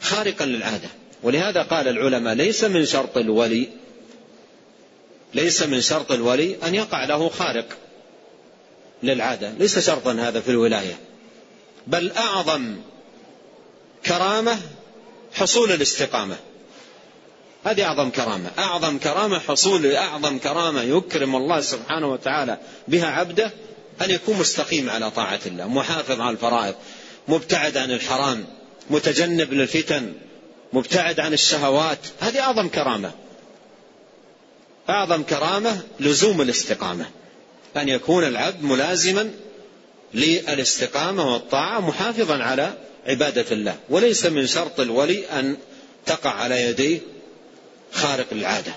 خارقا 0.00 0.44
للعادة. 0.44 0.88
ولهذا 1.22 1.62
قال 1.62 1.88
العلماء 1.88 2.34
ليس 2.34 2.64
من 2.64 2.86
شرط 2.86 3.18
الولي 3.18 3.68
ليس 5.34 5.62
من 5.62 5.80
شرط 5.80 6.12
الولي 6.12 6.56
أن 6.66 6.74
يقع 6.74 7.04
له 7.04 7.28
خارق 7.28 7.68
للعادة. 9.02 9.50
ليس 9.58 9.78
شرطا 9.78 10.12
هذا 10.12 10.40
في 10.40 10.50
الولاية. 10.50 10.98
بل 11.86 12.12
أعظم 12.12 12.76
كرامة 14.06 14.58
حصول 15.34 15.72
الاستقامة. 15.72 16.36
هذه 17.66 17.84
أعظم 17.84 18.10
كرامة. 18.10 18.50
أعظم 18.58 18.98
كرامة 18.98 19.38
حصول 19.38 19.86
أعظم 19.86 20.38
كرامة 20.38 20.82
يكرم 20.82 21.36
الله 21.36 21.60
سبحانه 21.60 22.06
وتعالى 22.12 22.58
بها 22.88 23.06
عبده 23.06 23.50
أن 24.02 24.10
يكون 24.10 24.36
مستقيم 24.36 24.90
على 24.90 25.10
طاعة 25.10 25.40
الله 25.46 25.68
محافظ 25.68 26.20
على 26.20 26.30
الفرائض 26.30 26.74
مبتعد 27.28 27.76
عن 27.76 27.90
الحرام 27.90 28.44
متجنب 28.90 29.52
للفتن 29.52 30.12
مبتعد 30.72 31.20
عن 31.20 31.32
الشهوات. 31.32 31.98
هذه 32.20 32.40
أعظم 32.40 32.68
كرامة. 32.68 33.10
أعظم 34.90 35.22
كرامة 35.22 35.80
لزوم 36.00 36.40
الاستقامة. 36.40 37.06
أن 37.76 37.88
يكون 37.88 38.24
العبد 38.24 38.64
ملازما 38.64 39.30
للاستقامة 40.14 41.32
والطاعة 41.32 41.80
محافظا 41.80 42.42
على 42.42 42.72
عبادة 43.06 43.46
الله. 43.50 43.76
وليس 43.88 44.26
من 44.26 44.46
شرط 44.46 44.80
الولي 44.80 45.26
أن 45.26 45.56
تقع 46.06 46.30
على 46.30 46.62
يديه 46.62 47.15
خارق 47.92 48.26
العادة 48.32 48.74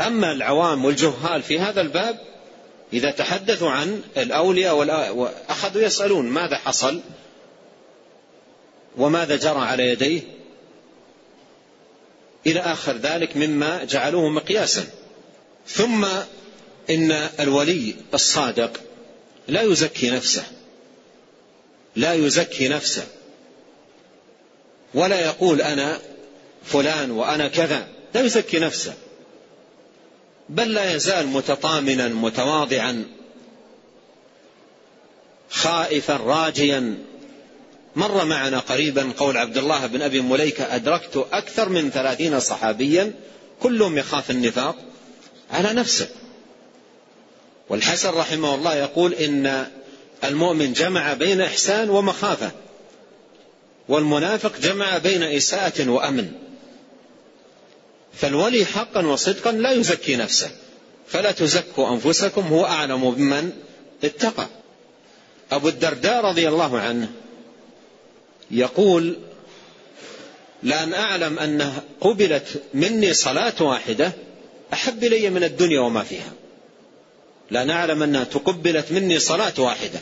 أما 0.00 0.32
العوام 0.32 0.84
والجهال 0.84 1.42
في 1.42 1.58
هذا 1.58 1.80
الباب 1.80 2.18
إذا 2.92 3.10
تحدثوا 3.10 3.70
عن 3.70 4.02
الأولياء 4.16 4.76
وأخذوا 5.14 5.82
يسألون 5.82 6.26
ماذا 6.26 6.56
حصل 6.56 7.00
وماذا 8.96 9.36
جرى 9.36 9.60
على 9.60 9.88
يديه 9.88 10.20
إلى 12.46 12.60
آخر 12.60 12.96
ذلك 12.96 13.36
مما 13.36 13.84
جعلوه 13.84 14.28
مقياسا. 14.28 14.86
ثم 15.66 16.06
إن 16.90 17.12
الولي 17.40 17.94
الصادق 18.14 18.80
لا 19.48 19.62
يزكي 19.62 20.10
نفسه 20.10 20.44
لا 21.96 22.14
يزكي 22.14 22.68
نفسه 22.68 23.06
ولا 24.94 25.20
يقول 25.20 25.62
أنا 25.62 26.00
فلان 26.64 27.10
وأنا 27.10 27.48
كذا. 27.48 27.86
لا 28.14 28.20
يزكي 28.20 28.58
نفسه. 28.58 28.94
بل 30.48 30.72
لا 30.72 30.94
يزال 30.94 31.26
متطامنا 31.26 32.08
متواضعا 32.08 33.04
خائفا 35.50 36.16
راجيا. 36.16 36.94
مر 37.96 38.24
معنا 38.24 38.58
قريبا 38.58 39.12
قول 39.16 39.36
عبد 39.36 39.58
الله 39.58 39.86
بن 39.86 40.02
أبي 40.02 40.20
مليكة 40.20 40.74
أدركت 40.74 41.26
أكثر 41.32 41.68
من 41.68 41.90
ثلاثين 41.90 42.40
صحابيا 42.40 43.12
كلهم 43.60 43.98
يخاف 43.98 44.30
النفاق 44.30 44.76
على 45.50 45.72
نفسه. 45.72 46.08
والحسن 47.68 48.10
رحمه 48.10 48.54
الله 48.54 48.74
يقول 48.74 49.14
إن 49.14 49.66
المؤمن 50.24 50.72
جمع 50.72 51.12
بين 51.12 51.40
إحسان 51.40 51.90
ومخافة 51.90 52.50
والمنافق 53.88 54.52
جمع 54.60 54.98
بين 54.98 55.22
إساءة 55.22 55.88
وأمن. 55.88 56.32
فالولي 58.14 58.64
حقا 58.64 59.06
وصدقا 59.06 59.52
لا 59.52 59.72
يزكي 59.72 60.16
نفسه. 60.16 60.50
فلا 61.08 61.32
تزكوا 61.32 61.88
أنفسكم 61.88 62.46
هو 62.46 62.64
أعلم 62.64 63.10
بمن 63.10 63.52
اتقى. 64.04 64.46
أبو 65.52 65.68
الدرداء 65.68 66.24
رضي 66.24 66.48
الله 66.48 66.80
عنه 66.80 67.08
يقول 68.50 69.16
لأن 70.62 70.94
أعلم 70.94 71.38
أن 71.38 71.72
قبلت 72.00 72.62
مني 72.74 73.14
صلاة 73.14 73.62
واحدة 73.62 74.12
أحب 74.72 75.04
إلي 75.04 75.30
من 75.30 75.44
الدنيا 75.44 75.80
وما 75.80 76.02
فيها. 76.02 76.32
لأن 77.50 77.70
أعلم 77.70 78.02
أنها 78.02 78.24
تقبلت 78.24 78.92
مني 78.92 79.18
صلاة 79.18 79.52
واحدة 79.58 80.00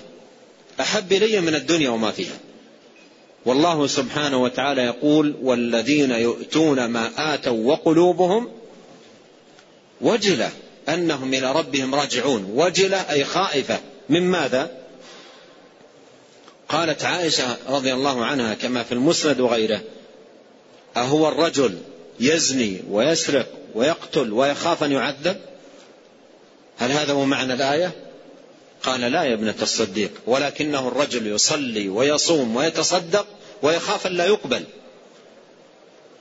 أحب 0.81 1.13
إلي 1.13 1.41
من 1.41 1.55
الدنيا 1.55 1.91
وما 1.91 2.11
فيها. 2.11 2.39
والله 3.45 3.87
سبحانه 3.87 4.43
وتعالى 4.43 4.83
يقول 4.83 5.35
والذين 5.43 6.11
يؤتون 6.11 6.85
ما 6.85 7.35
آتوا 7.35 7.67
وقلوبهم 7.73 8.49
وجلة 10.01 10.51
أنهم 10.89 11.35
إلى 11.35 11.53
ربهم 11.53 11.95
راجعون. 11.95 12.45
وجلة 12.55 13.11
أي 13.11 13.25
خائفة. 13.25 13.81
من 14.09 14.23
ماذا؟ 14.23 14.71
قالت 16.69 17.05
عائشة 17.05 17.57
رضي 17.69 17.95
الله 17.95 18.25
عنها 18.25 18.55
كما 18.55 18.83
في 18.83 18.93
المسند 18.93 19.41
وغيره 19.41 19.81
أهو 20.97 21.29
الرجل 21.29 21.79
يزني 22.21 22.81
ويسرق 22.91 23.47
ويقتل 23.75 24.33
ويخاف 24.33 24.85
أن 24.85 24.93
يعذب؟ 24.93 25.37
هل 26.79 26.91
هذا 26.91 27.13
هو 27.13 27.25
معنى 27.25 27.53
الآية؟ 27.53 28.10
قال 28.83 29.01
لا 29.01 29.23
يا 29.23 29.35
ابنة 29.35 29.55
الصديق 29.63 30.11
ولكنه 30.27 30.89
الرجل 30.89 31.27
يصلي 31.27 31.89
ويصوم 31.89 32.57
ويتصدق 32.57 33.27
ويخاف 33.63 34.07
أن 34.07 34.13
لا 34.13 34.27
يقبل. 34.27 34.65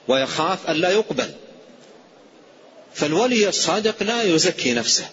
ويخاف 0.08 0.70
أن 0.70 0.76
لا 0.76 0.90
يقبل. 0.90 1.32
فالولي 2.94 3.50
الصادق 3.50 4.04
لا 4.04 4.24
يزكي 4.24 4.74
نفسه. 4.74 5.10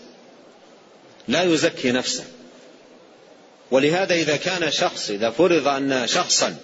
لا 1.28 1.42
يزكي 1.42 1.92
نفسه. 1.92 2.24
ولهذا 3.70 4.14
إذا 4.14 4.36
كان 4.36 4.70
شخص 4.70 5.10
إذا 5.10 5.30
فرض 5.30 5.68
أن 5.68 6.06
شخصا 6.06 6.56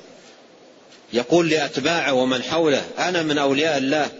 يقول 1.12 1.48
لأتباعه 1.48 2.12
ومن 2.12 2.42
حوله 2.42 2.84
أنا 2.98 3.22
من 3.22 3.38
أولياء 3.38 3.78
الله 3.78 4.10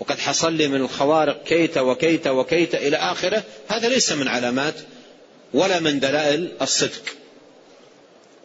وقد 0.00 0.18
حصل 0.18 0.52
لي 0.52 0.68
من 0.68 0.80
الخوارق 0.80 1.42
كيت 1.44 1.78
وكيت 1.78 2.26
وكيت 2.26 2.74
إلى 2.74 2.96
آخره 2.96 3.42
هذا 3.68 3.88
ليس 3.88 4.12
من 4.12 4.28
علامات 4.28 4.74
ولا 5.54 5.80
من 5.80 6.00
دلائل 6.00 6.52
الصدق. 6.62 7.02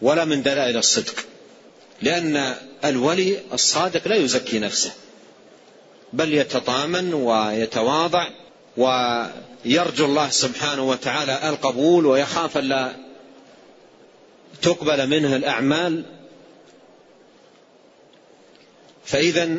ولا 0.02 0.26
من 0.26 0.44
دلائل 0.44 0.78
الصدق. 0.78 1.16
لأن 2.02 2.56
الولي 2.86 3.39
الصادق 3.54 4.08
لا 4.08 4.16
يزكي 4.16 4.60
نفسه. 4.60 4.92
بل 6.13 6.34
يتطامن 6.34 7.13
ويتواضع 7.13 8.28
ويرجو 8.78 10.06
الله 10.06 10.30
سبحانه 10.30 10.89
وتعالى 10.89 11.50
القبول 11.50 12.06
ويخاف 12.06 12.58
ألا 12.58 12.96
تقبل 14.62 15.08
منه 15.08 15.36
الأعمال. 15.36 16.04
فإذا 19.06 19.58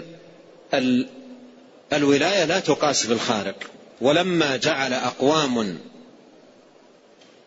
الولاية 1.93 2.45
لا 2.45 2.61
تقاس 2.61 3.07
بالخارق. 3.07 3.57
ولما 4.01 4.57
جعل 4.57 4.93
أقوام 4.93 5.79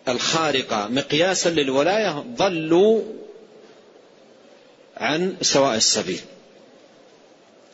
الخارقة 0.09 0.87
مقياسا 0.87 1.49
للولاية 1.49 2.25
ضلوا 2.37 3.01
عن 4.97 5.35
سواء 5.41 5.75
السبيل. 5.75 6.19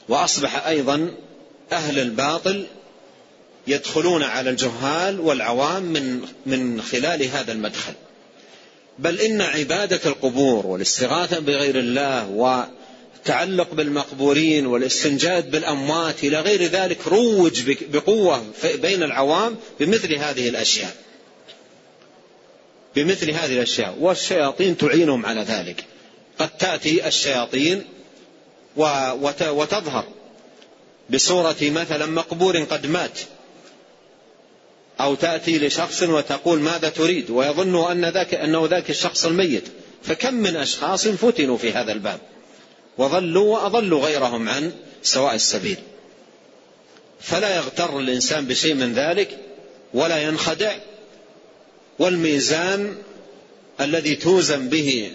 وأصبح 0.09 0.67
أيضا 0.67 1.11
أهل 1.71 1.99
الباطل 1.99 2.65
يدخلون 3.67 4.23
على 4.23 4.49
الجهال 4.49 5.19
والعوام 5.19 5.83
من 5.83 6.21
من 6.45 6.81
خلال 6.81 7.23
هذا 7.23 7.51
المدخل. 7.51 7.93
بل 8.99 9.19
إن 9.19 9.41
عبادة 9.41 9.99
القبور 10.05 10.65
والاستغاثة 10.65 11.39
بغير 11.39 11.79
الله 11.79 12.29
والتعلق 12.29 13.73
بالمقبورين 13.73 14.65
والاستنجاد 14.65 15.51
بالأموات 15.51 16.23
إلى 16.23 16.41
غير 16.41 16.63
ذلك 16.63 17.07
روج 17.07 17.71
بقوة 17.91 18.45
بين 18.63 19.03
العوام 19.03 19.55
بمثل 19.79 20.13
هذه 20.15 20.49
الأشياء. 20.49 20.95
بمثل 22.95 23.31
هذه 23.31 23.53
الأشياء 23.53 23.95
والشياطين 23.99 24.77
تعينهم 24.77 25.25
على 25.25 25.41
ذلك. 25.41 25.85
قد 26.39 26.49
تأتي 26.49 27.07
الشياطين 27.07 27.83
وتظهر 29.41 30.05
بصورة 31.09 31.55
مثلا 31.61 32.05
مقبور 32.05 32.57
قد 32.57 32.85
مات 32.85 33.19
أو 34.99 35.15
تأتي 35.15 35.59
لشخص 35.59 36.03
وتقول 36.03 36.59
ماذا 36.59 36.89
تريد 36.89 37.29
ويظن 37.29 37.91
أن 37.91 38.05
ذاك 38.05 38.33
أنه 38.33 38.65
ذاك 38.65 38.89
الشخص 38.89 39.25
الميت. 39.25 39.63
فكم 40.03 40.33
من 40.33 40.55
أشخاص 40.55 41.07
فتنوا 41.07 41.57
في 41.57 41.71
هذا 41.71 41.91
الباب 41.91 42.19
وضلوا 42.97 43.57
وأضلوا 43.57 44.05
غيرهم 44.05 44.49
عن 44.49 44.71
سواء 45.03 45.35
السبيل. 45.35 45.77
فلا 47.19 47.55
يغتر 47.55 47.99
الإنسان 47.99 48.45
بشيء 48.45 48.73
من 48.73 48.93
ذلك 48.93 49.37
ولا 49.93 50.17
ينخدع 50.17 50.73
والميزان 51.99 52.95
الذي 53.81 54.15
توزن 54.15 54.69
به 54.69 55.11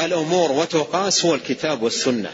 الأمور 0.00 0.52
وتقاس 0.52 1.24
هو 1.24 1.34
الكتاب 1.34 1.82
والسنة. 1.82 2.30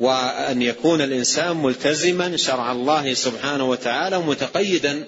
وأن 0.00 0.62
يكون 0.62 1.00
الإنسان 1.00 1.56
ملتزما 1.56 2.36
شرع 2.36 2.72
الله 2.72 3.14
سبحانه 3.14 3.70
وتعالى 3.70 4.18
متقيدا 4.18 5.04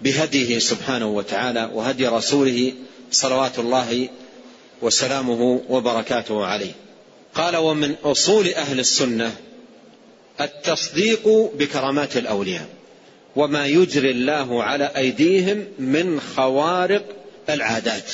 بهديه 0.00 0.58
سبحانه 0.58 1.06
وتعالى 1.06 1.70
وهدي 1.74 2.06
رسوله 2.06 2.72
صلوات 3.10 3.58
الله 3.58 4.08
وسلامه 4.82 5.62
وبركاته 5.68 6.44
عليه. 6.44 6.72
قال 7.34 7.56
ومن 7.56 7.94
أصول 8.04 8.48
أهل 8.48 8.80
السنة 8.80 9.36
التصديق 10.40 11.28
بكرامات 11.54 12.16
الأولياء. 12.16 12.77
وما 13.38 13.66
يجري 13.66 14.10
الله 14.10 14.62
على 14.64 14.90
أيديهم 14.96 15.66
من 15.78 16.20
خوارق 16.20 17.04
العادات. 17.48 18.12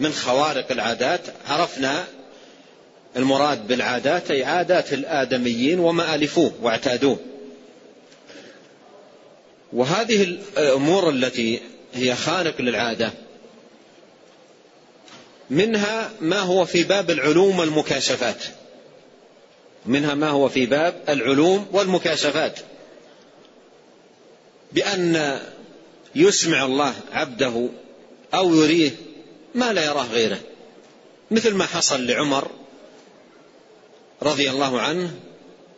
من 0.00 0.12
خوارق 0.12 0.72
العادات 0.72 1.20
عرفنا 1.48 2.04
المراد 3.16 3.66
بالعادات 3.66 4.30
أي 4.30 4.44
عادات 4.44 4.92
الآدميين 4.92 5.78
وما 5.78 6.14
ألفوه 6.14 6.52
واعتادوه. 6.62 7.18
وهذه 9.72 10.22
الأمور 10.22 11.10
التي 11.10 11.60
هي 11.94 12.14
خارق 12.14 12.60
للعادة 12.60 13.12
منها 15.50 16.10
ما 16.20 16.40
هو 16.40 16.64
في 16.64 16.82
باب 16.82 17.10
العلوم 17.10 17.58
والمكاشفات. 17.58 18.44
منها 19.86 20.14
ما 20.14 20.28
هو 20.28 20.48
في 20.48 20.66
باب 20.66 20.94
العلوم 21.08 21.66
والمكاشفات. 21.72 22.58
بأن 24.76 25.40
يسمع 26.14 26.64
الله 26.64 26.94
عبده 27.12 27.68
أو 28.34 28.54
يريه 28.54 28.90
ما 29.54 29.72
لا 29.72 29.84
يراه 29.84 30.06
غيره. 30.06 30.40
مثل 31.30 31.54
ما 31.54 31.66
حصل 31.66 32.06
لعمر 32.06 32.50
رضي 34.22 34.50
الله 34.50 34.80
عنه 34.80 35.10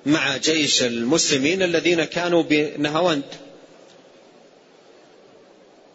مع 0.06 0.36
جيش 0.36 0.82
المسلمين 0.82 1.62
الذين 1.62 2.04
كانوا 2.04 2.42
بنهاوند. 2.42 3.24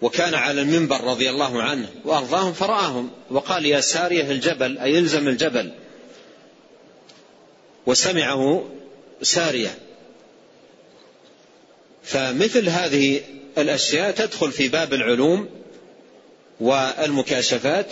وكان 0.01 0.33
على 0.33 0.61
المنبر 0.61 1.03
رضي 1.03 1.29
الله 1.29 1.63
عنه 1.63 1.89
وأرضاهم 2.05 2.53
فرآهم 2.53 3.09
وقال 3.31 3.65
يا 3.65 3.81
سارية 3.81 4.31
الجبل 4.31 4.77
أي 4.77 4.93
يلزم 4.93 5.27
الجبل. 5.27 5.71
وسمعه 7.85 8.69
سارية. 9.21 9.77
فمثل 12.03 12.69
هذه 12.69 13.21
الأشياء 13.57 14.11
تدخل 14.11 14.51
في 14.51 14.67
باب 14.67 14.93
العلوم 14.93 15.49
والمكاشفات 16.59 17.87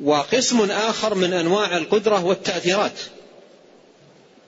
وقسم 0.00 0.70
آخر 0.70 1.14
من 1.14 1.32
أنواع 1.32 1.76
القدرة 1.76 2.24
والتأثيرات. 2.24 3.00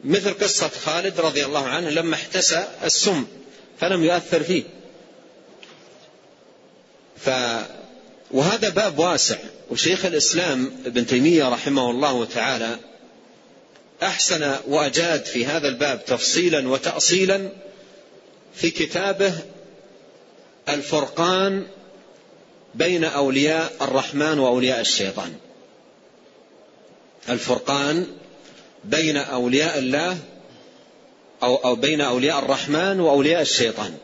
مثل 0.05 0.35
قصة 0.35 0.69
خالد 0.69 1.21
رضي 1.21 1.45
الله 1.45 1.67
عنه 1.67 1.91
لما 1.91 2.15
احتسى 2.15 2.69
السم 2.85 3.27
فلم 3.81 4.05
يؤثر 4.05 4.43
فيه. 4.43 4.63
ف 7.17 7.31
وهذا 8.31 8.69
باب 8.69 8.99
واسع. 8.99 9.37
وشيخ 9.71 10.05
الإسلام 10.05 10.73
ابن 10.87 11.07
تيمية 11.07 11.49
رحمه 11.49 11.91
الله 11.91 12.25
تعالى 12.25 12.77
أحسن 14.03 14.55
وأجاد 14.69 15.25
في 15.25 15.47
هذا 15.47 15.69
الباب 15.69 16.05
تفصيلا 16.05 16.69
وتأصيلا 16.69 17.49
في 18.55 18.71
كتابه 18.71 19.35
الفرقان 20.69 21.67
بين 22.75 23.05
أولياء 23.05 23.73
الرحمن 23.83 24.39
وأولياء 24.39 24.81
الشيطان. 24.81 25.35
الفرقان 27.29 28.07
بين 28.85 29.17
أولياء 29.17 29.79
الله 29.79 30.19
أو, 31.43 31.57
أو 31.57 31.75
بين 31.75 32.01
أولياء 32.01 32.39
الرحمن 32.39 33.01
وأولياء 33.01 33.41
الشيطان. 33.41 33.95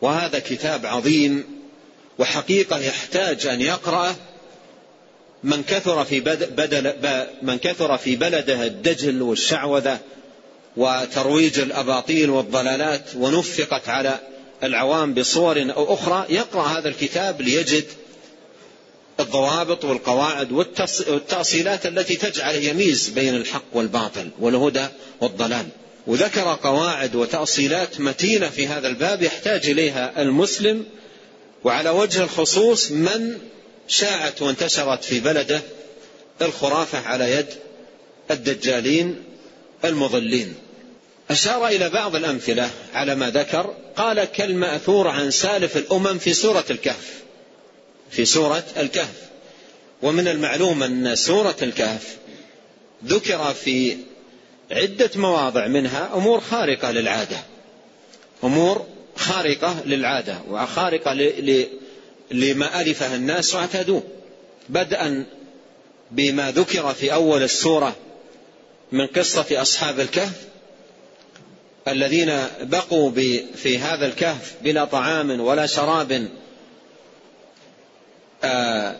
وهذا 0.00 0.38
كتاب 0.38 0.86
عظيم 0.86 1.44
وحقيقة 2.18 2.78
يحتاج 2.78 3.46
أن 3.46 3.60
يقرأ 3.60 4.14
من 5.44 5.62
كثر 5.62 6.04
في 6.04 6.20
بدل 6.20 6.92
من 7.42 7.58
كثر 7.58 7.96
في 7.96 8.16
بلده 8.16 8.66
الدجل 8.66 9.22
والشعوذة 9.22 9.98
وترويج 10.76 11.58
الأباطيل 11.58 12.30
والضلالات 12.30 13.04
ونفقت 13.16 13.88
على 13.88 14.20
العوام 14.62 15.14
بصور 15.14 15.72
أو 15.76 15.94
أخرى 15.94 16.26
يقرأ 16.28 16.62
هذا 16.62 16.88
الكتاب 16.88 17.40
ليجد 17.40 17.84
الضوابط 19.20 19.84
والقواعد 19.84 20.52
والتأصيلات 20.52 21.86
التي 21.86 22.16
تجعل 22.16 22.54
يميز 22.54 23.08
بين 23.08 23.34
الحق 23.34 23.64
والباطل 23.72 24.28
والهدى 24.40 24.86
والضلال. 25.20 25.66
وذكر 26.06 26.58
قواعد 26.62 27.14
وتأصيلات 27.14 28.00
متينة 28.00 28.48
في 28.48 28.66
هذا 28.66 28.88
الباب 28.88 29.22
يحتاج 29.22 29.70
إليها 29.70 30.22
المسلم. 30.22 30.84
وعلى 31.64 31.90
وجه 31.90 32.22
الخصوص 32.22 32.90
من 32.90 33.38
شاعت 33.88 34.42
وانتشرت 34.42 35.04
في 35.04 35.20
بلده 35.20 35.60
الخرافة 36.42 36.98
على 36.98 37.32
يد 37.32 37.46
الدجالين 38.30 39.22
المضلين. 39.84 40.54
أشار 41.30 41.66
إلى 41.66 41.88
بعض 41.88 42.16
الأمثلة 42.16 42.70
على 42.94 43.14
ما 43.14 43.30
ذكر. 43.30 43.74
قال 43.96 44.24
كالمأثور 44.24 45.08
عن 45.08 45.30
سالف 45.30 45.76
الأمم 45.76 46.18
في 46.18 46.34
سورة 46.34 46.64
الكهف 46.70 47.22
في 48.10 48.24
سورة 48.24 48.64
الكهف. 48.76 49.26
ومن 50.02 50.28
المعلوم 50.28 50.82
أن 50.82 51.16
سورة 51.16 51.56
الكهف 51.62 52.16
ذكر 53.04 53.54
في 53.54 53.96
عدة 54.70 55.10
مواضع 55.16 55.66
منها 55.66 56.10
أمور 56.14 56.40
خارقة 56.40 56.90
للعادة. 56.90 57.36
أمور 58.44 58.86
خارقة 59.16 59.76
للعادة 59.86 60.38
وخارقة 60.50 61.12
لما 62.30 62.80
ألفه 62.80 63.14
الناس 63.14 63.54
واعتادوه. 63.54 64.02
بدءا 64.68 65.26
بما 66.10 66.50
ذكر 66.50 66.94
في 66.94 67.12
أول 67.12 67.42
السورة 67.42 67.96
من 68.92 69.06
قصة 69.06 69.62
أصحاب 69.62 70.00
الكهف 70.00 70.46
الذين 71.88 72.46
بقوا 72.60 73.10
في 73.54 73.78
هذا 73.78 74.06
الكهف 74.06 74.54
بلا 74.62 74.84
طعام 74.84 75.40
ولا 75.40 75.66
شراب 75.66 76.28
آه 78.44 78.96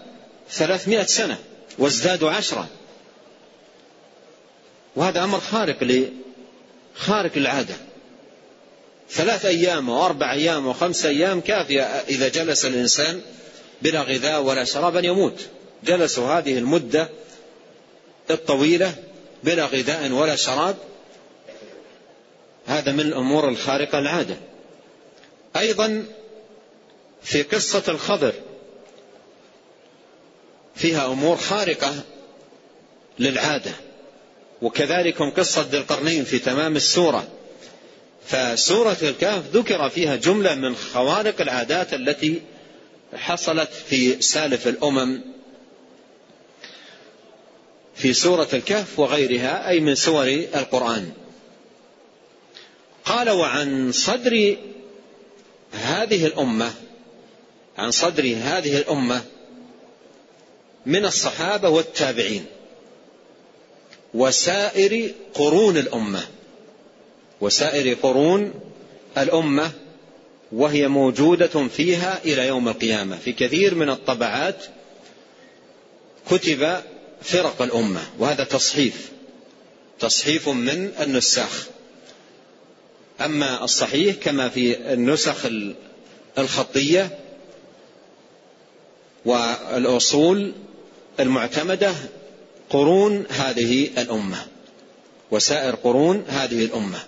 ثلاثمائة 0.50 1.06
سنة 1.06 1.38
وازدادوا 1.78 2.30
عشرة. 2.30 2.68
وهذا 4.96 5.24
أمر 5.24 5.40
خارق 5.40 6.08
خارق 6.94 7.38
للعادة. 7.38 7.74
ثلاث 9.10 9.44
أيام 9.44 9.88
وأربع 9.88 10.32
أيام 10.32 10.66
وخمس 10.66 11.06
أيام 11.06 11.40
كافية 11.40 11.82
إذا 11.82 12.28
جلس 12.28 12.64
الإنسان 12.64 13.20
بلا 13.82 14.02
غذاء 14.02 14.42
ولا 14.42 14.64
شراب 14.64 14.96
أن 14.96 15.04
يموت. 15.04 15.46
جلسوا 15.84 16.28
هذه 16.28 16.58
المدة 16.58 17.08
الطويلة 18.30 18.94
بلا 19.44 19.66
غذاء 19.66 20.10
ولا 20.10 20.36
شراب 20.36 20.76
هذا 22.66 22.92
من 22.92 23.00
الأمور 23.00 23.48
الخارقة 23.48 23.98
العادة. 23.98 24.36
أيضا 25.56 26.04
في 27.22 27.42
قصة 27.42 27.82
الخضر 27.88 28.32
فيها 30.74 31.06
أمور 31.06 31.36
خارقة 31.36 31.94
للعادة 33.18 33.72
وكذلك 34.62 35.22
قصة 35.22 35.66
ذي 35.70 35.78
القرنين 35.78 36.24
في 36.24 36.38
تمام 36.38 36.76
السورة. 36.76 37.28
فسورة 38.26 38.96
الكهف 39.02 39.44
ذكر 39.52 39.88
فيها 39.88 40.16
جملة 40.16 40.54
من 40.54 40.76
خوارق 40.76 41.40
العادات 41.40 41.94
التي 41.94 42.42
حصلت 43.14 43.70
في 43.88 44.22
سالف 44.22 44.68
الأمم 44.68 45.20
في 47.94 48.12
سورة 48.12 48.48
الكهف 48.52 48.98
وغيرها 48.98 49.68
أي 49.68 49.80
من 49.80 49.94
سور 49.94 50.26
القرآن. 50.54 51.12
قال 53.06 53.30
وعن 53.30 53.92
صدر 53.92 54.56
هذه 55.72 56.26
الأمة 56.26 56.74
عن 57.78 57.90
صدر 57.90 58.22
هذه 58.22 58.78
الأمة 58.78 59.24
من 60.86 61.04
الصحابة 61.04 61.68
والتابعين 61.68 62.44
وسائر 64.14 65.10
قرون 65.34 65.76
الأمة 65.76 66.26
وسائر 67.40 67.94
قرون 67.94 68.54
الأمة 69.18 69.70
وهي 70.52 70.88
موجودة 70.88 71.68
فيها 71.68 72.20
إلى 72.24 72.46
يوم 72.46 72.68
القيامة. 72.68 73.16
في 73.16 73.32
كثير 73.32 73.74
من 73.74 73.90
الطبعات 73.90 74.64
كتب 76.30 76.80
فرق 77.22 77.62
الأمة 77.62 78.00
وهذا 78.18 78.44
تصحيف 78.44 79.10
تصحيف 79.98 80.48
من 80.48 80.92
النساخ. 81.00 81.75
أما 83.20 83.64
الصحيح 83.64 84.16
كما 84.16 84.48
في 84.48 84.92
النسخ 84.92 85.46
الخطية 86.38 87.18
والأصول 89.24 90.52
المعتمدة 91.20 91.94
قرون 92.70 93.24
هذه 93.28 93.90
الأمة 93.98 94.46
وسائر 95.30 95.74
قرون 95.74 96.24
هذه 96.28 96.64
الأمة. 96.64 96.98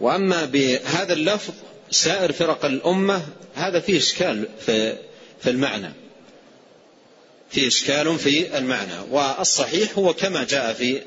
وأما 0.00 0.44
بهذا 0.44 1.12
اللفظ 1.12 1.54
سائر 1.90 2.32
فرق 2.32 2.64
الأمة 2.64 3.22
هذا 3.54 3.80
فيه 3.80 3.98
إشكال 3.98 4.48
في, 4.66 4.96
في 5.42 5.50
المعنى. 5.50 5.92
في 7.50 7.66
إشكال 7.66 8.18
في 8.18 8.58
المعنى. 8.58 8.94
والصحيح 9.10 9.98
هو 9.98 10.14
كما 10.14 10.44
جاء 10.44 10.72
في 10.72 11.02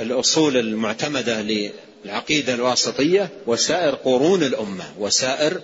الأصول 0.00 0.56
المعتمدة 0.56 1.40
للعقيدة 2.04 2.54
الواسطية 2.54 3.28
وسائر 3.46 3.94
قرون 3.94 4.42
الأمة 4.42 4.84
وسائر 4.98 5.60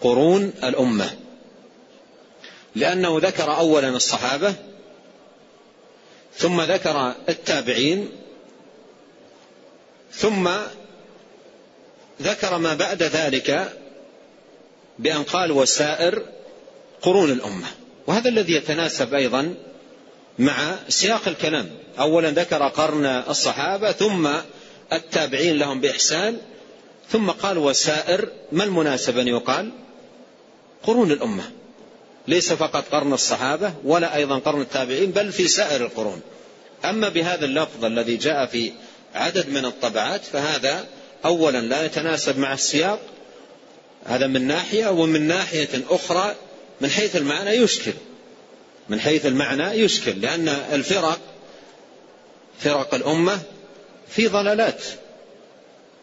قرون 0.00 0.52
الأمة. 0.64 1.10
لأنه 2.74 3.18
ذكر 3.18 3.56
أولا 3.56 3.88
الصحابة 3.88 4.54
ثم 6.36 6.60
ذكر 6.60 7.14
التابعين 7.28 8.08
ثم 10.12 10.50
ذكر 12.22 12.58
ما 12.58 12.74
بعد 12.74 13.02
ذلك 13.02 13.72
بأن 14.98 15.22
قال 15.22 15.52
وسائر 15.52 16.22
قرون 17.02 17.30
الأمة. 17.30 17.66
وهذا 18.06 18.28
الذي 18.28 18.52
يتناسب 18.52 19.14
أيضا 19.14 19.54
مع 20.38 20.76
سياق 20.88 21.28
الكلام. 21.28 21.70
أولا 21.98 22.30
ذكر 22.30 22.68
قرن 22.68 23.06
الصحابة 23.06 23.92
ثم 23.92 24.28
التابعين 24.92 25.58
لهم 25.58 25.80
بإحسان 25.80 26.38
ثم 27.10 27.30
قال 27.30 27.58
وسائر 27.58 28.28
ما 28.52 28.64
المناسب 28.64 29.18
أن 29.18 29.28
يقال؟ 29.28 29.70
قرون 30.82 31.12
الأمة. 31.12 31.50
ليس 32.28 32.52
فقط 32.52 32.84
قرن 32.92 33.12
الصحابة 33.12 33.74
ولا 33.84 34.16
أيضا 34.16 34.38
قرن 34.38 34.60
التابعين 34.60 35.10
بل 35.10 35.32
في 35.32 35.48
سائر 35.48 35.84
القرون. 35.84 36.20
أما 36.84 37.08
بهذا 37.08 37.44
اللفظ 37.44 37.84
الذي 37.84 38.16
جاء 38.16 38.46
في 38.46 38.72
عدد 39.14 39.48
من 39.48 39.64
الطبعات 39.64 40.24
فهذا 40.24 40.86
أولا 41.24 41.58
لا 41.58 41.84
يتناسب 41.84 42.38
مع 42.38 42.52
السياق. 42.52 43.00
هذا 44.04 44.26
من 44.26 44.46
ناحية 44.46 44.86
ومن 44.86 45.26
ناحية 45.26 45.68
أخرى 45.90 46.34
من 46.80 46.90
حيث 46.90 47.16
المعنى 47.16 47.50
يشكل. 47.50 47.92
من 48.88 49.00
حيث 49.00 49.26
المعنى 49.26 49.64
يشكل 49.64 50.20
لأن 50.20 50.48
الفرق 50.48 51.20
فرق 52.58 52.94
الأمة 52.94 53.40
في 54.08 54.28
ضلالات. 54.28 54.82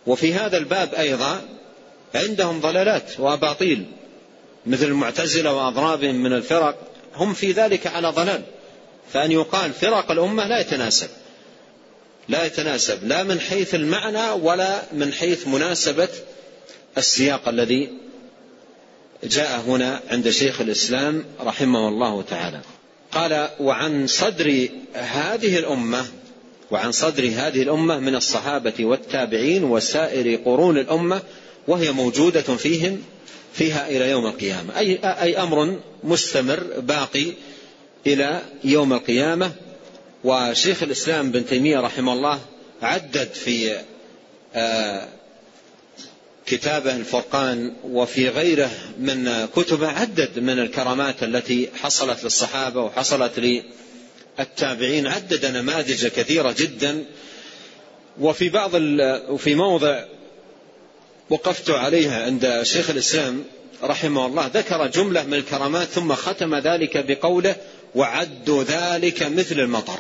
وفي 0.07 0.33
هذا 0.33 0.57
الباب 0.57 0.93
أيضا 0.93 1.41
عندهم 2.15 2.59
ضلالات 2.61 3.19
وأباطيل 3.19 3.85
مثل 4.65 4.85
المعتزلة 4.85 5.53
وأضرابهم 5.53 6.15
من 6.15 6.33
الفرق 6.33 6.75
هم 7.15 7.33
في 7.33 7.51
ذلك 7.51 7.87
على 7.87 8.09
ضلال. 8.09 8.41
فأن 9.13 9.31
يقال 9.31 9.73
فرق 9.73 10.11
الأمة 10.11 10.47
لا 10.47 10.59
يتناسب. 10.59 11.07
لا 12.29 12.45
يتناسب 12.45 13.07
لا 13.07 13.23
من 13.23 13.39
حيث 13.39 13.75
المعنى 13.75 14.31
ولا 14.31 14.81
من 14.93 15.13
حيث 15.13 15.47
مناسبة 15.47 16.09
السياق 16.97 17.47
الذي 17.47 17.89
جاء 19.23 19.59
هنا 19.59 19.99
عند 20.09 20.29
شيخ 20.29 20.61
الإسلام 20.61 21.25
رحمه 21.41 21.87
الله 21.87 22.21
تعالى. 22.21 22.61
قال 23.11 23.49
وعن 23.59 24.07
صدر 24.07 24.69
هذه 24.93 25.59
الأمة 25.59 26.05
وعن 26.71 26.91
صدر 26.91 27.23
هذه 27.23 27.61
الأمة 27.61 27.99
من 27.99 28.15
الصحابة 28.15 28.73
والتابعين 28.79 29.63
وسائر 29.63 30.35
قرون 30.35 30.77
الأمة 30.77 31.21
وهي 31.67 31.91
موجودة 31.91 32.41
فيهم 32.41 33.01
فيها 33.53 33.89
إلى 33.89 34.09
يوم 34.09 34.25
القيامة. 34.25 34.77
أي, 34.77 34.99
أي 35.03 35.37
أمر 35.37 35.79
مستمر 36.03 36.63
باقي 36.79 37.25
إلى 38.07 38.41
يوم 38.63 38.93
القيامة. 38.93 39.51
وشيخ 40.23 40.83
الإسلام 40.83 41.31
بن 41.31 41.45
تيمية 41.45 41.79
رحمه 41.79 42.13
الله 42.13 42.39
عدد 42.81 43.29
في 43.33 43.81
آه، 44.55 45.07
كتابه 46.45 46.95
الفرقان 46.95 47.73
وفي 47.83 48.29
غيره 48.29 48.71
من 48.99 49.45
كتبه 49.55 49.87
عدد 49.87 50.39
من 50.39 50.59
الكرامات 50.59 51.23
التي 51.23 51.69
حصلت 51.81 52.23
للصحابة 52.23 52.81
وحصلت 52.81 53.39
للتابعين 54.41 55.07
عدد 55.07 55.45
نماذج 55.45 56.07
كثيرة 56.07 56.55
جدا. 56.57 57.05
وفي 58.19 58.49
بعض 58.49 58.71
وفي 59.29 59.55
موضع 59.55 60.03
وقفت 61.29 61.69
عليها 61.69 62.25
عند 62.25 62.59
شيخ 62.63 62.89
الإسلام 62.89 63.43
رحمه 63.83 64.25
الله 64.25 64.51
ذكر 64.53 64.87
جملة 64.87 65.23
من 65.23 65.33
الكرامات 65.33 65.87
ثم 65.87 66.13
ختم 66.13 66.55
ذلك 66.55 67.05
بقوله 67.05 67.55
وعدوا 67.95 68.63
ذلك 68.63 69.23
مثل 69.23 69.59
المطر 69.59 69.99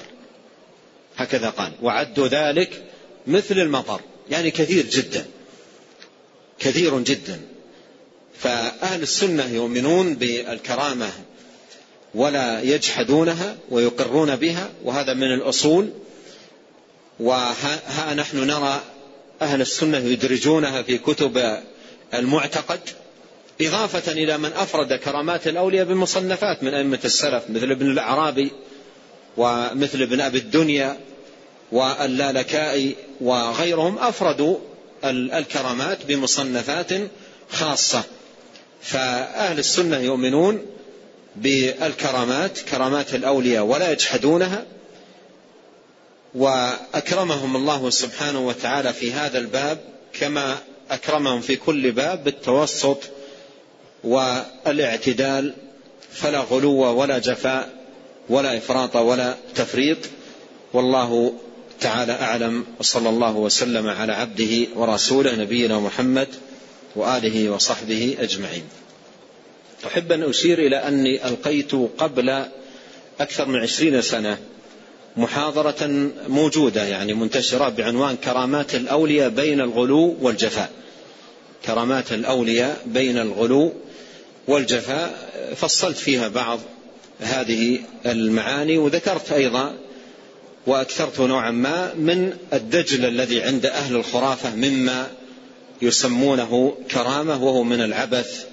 هكذا 1.17 1.49
قال 1.49 1.71
وعدوا 1.81 2.27
ذلك 2.27 2.83
مثل 3.27 3.59
المطر 3.59 4.01
يعني 4.29 4.51
كثير 4.51 4.85
جدا. 4.85 5.25
كثير 6.59 6.99
جدا. 6.99 7.41
فأهل 8.39 9.01
السنة 9.01 9.45
يؤمنون 9.53 10.15
بالكرامة 10.15 11.09
ولا 12.15 12.61
يجحدونها 12.61 13.55
ويقرون 13.69 14.35
بها 14.35 14.69
وهذا 14.83 15.13
من 15.13 15.33
الأصول. 15.33 15.89
وها 17.19 18.13
نحن 18.13 18.37
نرى 18.47 18.81
أهل 19.41 19.61
السنة 19.61 19.97
يدرجونها 19.97 20.81
في 20.81 20.97
كتب 20.97 21.57
المعتقد 22.13 22.79
إضافة 23.61 24.11
إلى 24.11 24.37
من 24.37 24.53
أفرد 24.53 24.93
كرامات 24.93 25.47
الأولياء 25.47 25.85
بمصنفات 25.85 26.63
من 26.63 26.73
أئمة 26.73 26.99
السلف 27.05 27.43
مثل 27.49 27.71
ابن 27.71 27.91
الأعرابي 27.91 28.51
ومثل 29.37 30.01
ابن 30.01 30.21
أبي 30.21 30.37
الدنيا 30.37 30.97
واللالكائي 31.71 32.95
وغيرهم 33.21 33.97
أفردوا 33.99 34.57
الكرامات 35.05 36.05
بمصنفات 36.07 36.91
خاصة. 37.51 38.03
فأهل 38.81 39.59
السنة 39.59 39.97
يؤمنون 39.97 40.65
بالكرامات 41.35 42.59
كرامات 42.59 43.15
الأولياء 43.15 43.63
ولا 43.63 43.91
يجحدونها 43.91 44.65
وأكرمهم 46.35 47.55
الله 47.55 47.89
سبحانه 47.89 48.47
وتعالى 48.47 48.93
في 48.93 49.11
هذا 49.11 49.37
الباب 49.37 49.77
كما 50.13 50.57
أكرمهم 50.91 51.41
في 51.41 51.55
كل 51.55 51.91
باب 51.91 52.23
بالتوسط 52.23 52.97
والاعتدال. 54.03 55.53
فلا 56.11 56.39
غلو 56.39 56.99
ولا 56.99 57.19
جفاء 57.19 57.69
ولا 58.29 58.57
إفراط 58.57 58.95
ولا 58.95 59.35
تفريط. 59.55 59.97
والله 60.73 61.33
تعالى 61.81 62.13
أعلم 62.13 62.65
وصلى 62.79 63.09
الله 63.09 63.35
وسلم 63.35 63.87
على 63.87 64.13
عبده 64.13 64.67
ورسوله 64.75 65.35
نبينا 65.35 65.79
محمد 65.79 66.27
وآله 66.95 67.49
وصحبه 67.49 68.17
أجمعين. 68.19 68.63
أحب 69.85 70.11
أن 70.11 70.23
أشير 70.23 70.59
إلى 70.59 70.75
أني 70.75 71.27
ألقيت 71.27 71.71
قبل 71.97 72.45
أكثر 73.19 73.45
من 73.47 73.59
عشرين 73.59 74.01
سنة 74.01 74.37
محاضرة 75.17 76.09
موجودة 76.27 76.83
يعني 76.83 77.13
منتشرة 77.13 77.69
بعنوان 77.69 78.15
كرامات 78.15 78.75
الأولياء 78.75 79.29
بين 79.29 79.61
الغلو 79.61 80.17
والجفاء. 80.21 80.69
كرامات 81.65 82.11
الأولياء 82.11 82.81
بين 82.85 83.17
الغلو 83.17 83.73
والجفاء 84.47 85.29
فصلت 85.55 85.97
فيها 85.97 86.27
بعض 86.27 86.59
هذه 87.19 87.79
المعاني 88.05 88.77
وذكرت 88.77 89.31
أيضا 89.31 89.75
وأكثرت 90.67 91.19
نوعا 91.19 91.51
ما 91.51 91.93
من 91.93 92.37
الدجل 92.53 93.05
الذي 93.05 93.41
عند 93.41 93.65
أهل 93.65 93.95
الخرافة 93.95 94.55
مما 94.55 95.07
يسمونه 95.81 96.77
كرامة 96.91 97.43
وهو 97.43 97.63
من 97.63 97.81
العبث 97.81 98.45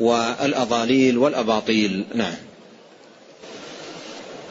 والأضاليل 0.00 1.18
والأباطيل. 1.18 2.04
نعم. 2.14 2.34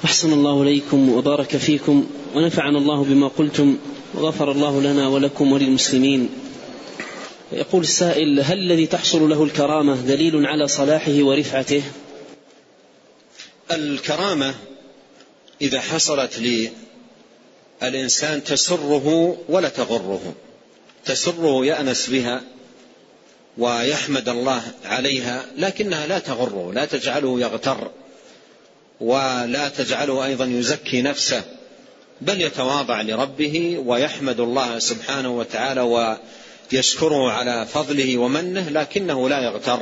أحسن 0.05 0.33
الله 0.33 0.61
إليكم 0.63 1.09
وبارك 1.09 1.57
فيكم 1.57 2.07
ونفعنا 2.35 2.77
الله 2.77 3.03
بما 3.03 3.27
قلتم 3.27 3.77
وغفر 4.13 4.51
الله 4.51 4.81
لنا 4.81 5.07
ولكم 5.07 5.51
وللمسلمين. 5.51 6.29
يقول 7.51 7.81
السائل 7.81 8.39
هل 8.39 8.57
الذي 8.57 8.85
تحصل 8.85 9.29
له 9.29 9.43
الكرامة 9.43 9.95
دليل 9.95 10.45
على 10.45 10.67
صلاحه 10.67 11.23
ورفعته؟ 11.23 11.83
الكرامة 13.71 14.55
إذا 15.61 15.81
حصلت 15.81 16.39
للإنسان 17.81 18.43
تسره 18.43 19.37
ولا 19.49 19.69
تغره. 19.69 20.33
تسره 21.05 21.65
يأنس 21.65 22.09
بها 22.09 22.41
ويحمد 23.59 24.29
الله 24.29 24.61
عليها 24.85 25.45
لكنها 25.57 26.07
لا 26.07 26.19
تغره 26.19 26.71
لا 26.73 26.85
تجعله 26.85 27.39
يغتر 27.39 27.91
ولا 29.01 29.69
تجعله 29.69 30.25
أيضا 30.25 30.45
يزكي 30.45 31.01
نفسه 31.01 31.43
بل 32.21 32.41
يتواضع 32.41 33.01
لربه 33.01 33.83
ويحمد 33.85 34.39
الله 34.39 34.79
سبحانه 34.79 35.37
وتعالى 35.37 35.81
ويشكره 36.71 37.31
على 37.31 37.65
فضله 37.65 38.17
ومنه 38.17 38.69
لكنه 38.69 39.29
لا 39.29 39.39
يغتر 39.39 39.79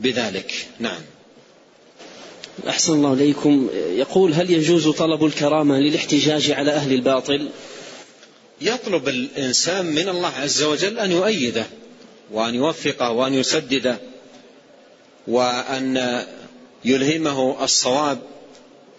بذلك. 0.00 0.68
نعم. 0.78 1.00
أحسن 2.68 2.92
الله 2.92 3.12
إليكم. 3.12 3.68
يقول 3.74 4.32
هل 4.34 4.50
يجوز 4.50 4.88
طلب 4.88 5.24
الكرامة 5.24 5.78
للاحتجاج 5.78 6.50
على 6.50 6.72
أهل 6.72 6.92
الباطل؟ 6.92 7.48
يطلب 8.60 9.08
الإنسان 9.08 9.86
من 9.86 10.08
الله 10.08 10.32
عز 10.42 10.62
وجل 10.62 10.98
أن 10.98 11.10
يؤيده. 11.10 11.66
وأن 12.32 12.54
يوفقه 12.54 13.10
وأن 13.10 13.34
يسدده 13.34 13.98
وأن 15.26 16.22
يلهمه 16.84 17.64
الصواب 17.64 18.18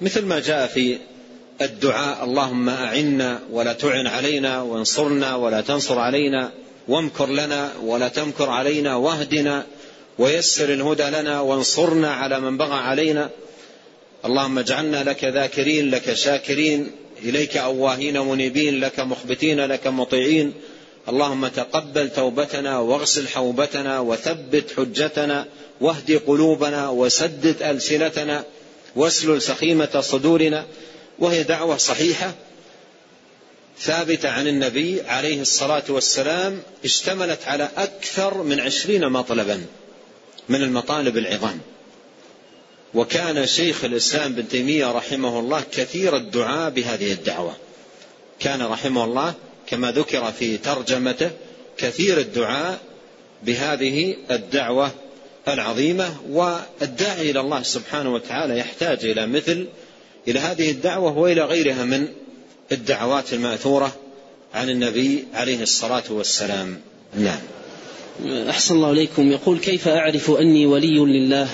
مثل 0.02 0.26
ما 0.26 0.39
جاء 0.39 0.67
في 0.67 0.98
الدعاء 1.62 2.24
اللهم 2.24 2.70
أعنا 2.70 3.39
ولا 3.52 3.74
تعن 3.74 4.08
علينا 4.08 4.62
وانصرنا 4.62 5.36
ولا 5.36 5.62
تنصر 5.62 6.00
علينا 6.00 6.52
وامكر 6.88 7.30
لنا 7.30 7.72
ولا 7.84 8.08
تمكر 8.08 8.50
علينا 8.50 8.96
واهدنا 8.96 9.65
ويسر 10.20 10.74
الهدى 10.74 11.04
لنا 11.04 11.39
وانصرنا 11.39 12.13
على 12.13 12.39
من 12.39 12.58
بغى 12.58 12.74
علينا. 12.74 13.30
اللهم 14.26 14.60
اجعلنا 14.60 15.04
لك 15.04 15.24
ذاكرين 15.24 15.91
لك 15.91 16.13
شاكرين 16.13 16.91
إليك 17.24 17.58
أواهين 17.58 18.20
منيبين 18.20 18.80
لك 18.80 19.00
مخبتين 19.00 19.65
لك 19.65 19.88
مطيعين. 19.88 20.54
اللهم 21.10 21.48
تقبل 21.48 22.10
توبتنا 22.10 22.80
واغسل 22.80 23.28
حوبتنا 23.28 24.00
وثبت 24.00 24.72
حجتنا 24.78 25.46
واهد 25.82 26.22
قلوبنا 26.28 26.90
وسدد 26.90 27.62
ألسنتنا 27.62 28.44
واسلل 28.96 29.42
سخيمة 29.42 30.02
صدورنا 30.02 30.66
وهي 31.20 31.44
دعوة 31.44 31.78
صحيحة 31.78 32.34
ثابتة 33.80 34.30
عن 34.30 34.48
النبي 34.48 35.02
عليه 35.02 35.42
الصلاة 35.42 35.84
والسلام 35.90 36.62
اشتملت 36.86 37.40
على 37.48 37.70
أكثر 37.78 38.44
من 38.44 38.60
عشرين 38.60 39.10
مطلبا 39.10 39.66
من 40.50 40.64
المطالب 40.64 41.18
العظام. 41.18 41.60
وكان 42.94 43.48
شيخ 43.48 43.84
الإسلام 43.84 44.34
بن 44.34 44.48
تيمية 44.48 44.92
رحمه 44.92 45.40
الله 45.40 45.64
كثير 45.72 46.18
الدعاء 46.18 46.70
بهذه 46.70 47.12
الدعوة. 47.12 47.56
كان 48.40 48.62
رحمه 48.62 49.04
الله 49.04 49.34
كما 49.72 49.92
ذكر 49.92 50.32
في 50.32 50.58
ترجمته 50.58 51.32
كثير 51.78 52.18
الدعاء 52.18 52.80
بهذه 53.44 54.16
الدعوة 54.32 54.92
العظيمة 55.48 56.16
والداعي 56.30 57.32
إلى 57.32 57.40
الله 57.40 57.64
سبحانه 57.64 58.14
وتعالى 58.14 58.58
يحتاج 58.58 59.06
إلى 59.06 59.28
مثل 59.28 59.68
إلى 60.28 60.40
هذه 60.40 60.72
الدعوة 60.72 61.18
وإلى 61.18 61.42
غيرها 61.42 61.86
من 61.86 62.08
الدعوات 62.72 63.34
المأثورة 63.34 63.96
عن 64.54 64.70
النبي 64.70 65.26
عليه 65.34 65.62
الصلاة 65.62 66.04
والسلام. 66.10 66.82
نعم. 67.18 67.40
أحسن 68.50 68.76
الله 68.76 68.92
إليكم. 68.92 69.32
يقول 69.32 69.60
كيف 69.60 69.88
أعرف 69.88 70.32
أني 70.32 70.66
ولي 70.66 71.00
لله؟ 71.00 71.50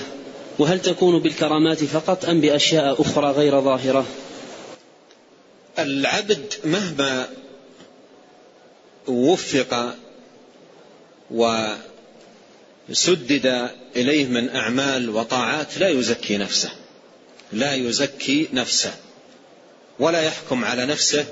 وهل 0.58 0.82
تكون 0.82 1.18
بالكرامات 1.18 1.84
فقط 1.84 2.24
أم 2.24 2.40
بأشياء 2.40 3.02
أخرى 3.02 3.30
غير 3.30 3.60
ظاهرة؟ 3.60 4.06
العبد 5.78 6.54
مهما 6.64 7.28
وفق 9.08 9.94
وسدد 12.90 13.70
إليه 13.96 14.26
من 14.26 14.56
أعمال 14.56 15.10
وطاعات 15.10 15.78
لا 15.78 15.88
يزكي 15.88 16.36
نفسه. 16.36 16.70
لا 17.52 17.74
يزكي 17.74 18.48
نفسه. 18.52 18.94
ولا 19.98 20.22
يحكم 20.22 20.64
على 20.64 20.86
نفسه 20.86 21.26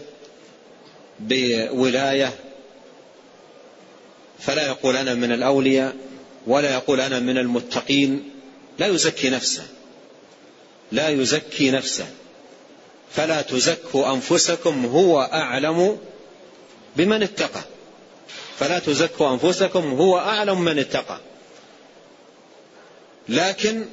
بولاية. 1.20 2.34
فلا 4.38 4.66
يقول 4.66 4.96
أنا 4.96 5.14
من 5.14 5.32
الأولياء 5.32 5.96
ولا 6.46 6.72
يقول 6.72 7.00
أنا 7.00 7.20
من 7.20 7.38
المتقين. 7.38 8.30
لا 8.78 8.86
يزكي 8.86 9.30
نفسه. 9.30 9.62
لا 10.92 11.08
يزكي 11.08 11.70
نفسه. 11.70 12.06
فلا 13.12 13.42
تزكوا 13.42 14.12
أنفسكم 14.14 14.86
هو 14.86 15.20
أعلم 15.20 15.98
بمن 16.96 17.22
اتقى. 17.22 17.60
فلا 18.58 18.78
تزكوا 18.78 19.32
أنفسكم 19.32 19.90
هو 19.90 20.18
أعلم 20.18 20.60
من 20.60 20.78
اتقى. 20.78 21.20
لكن 23.28 23.84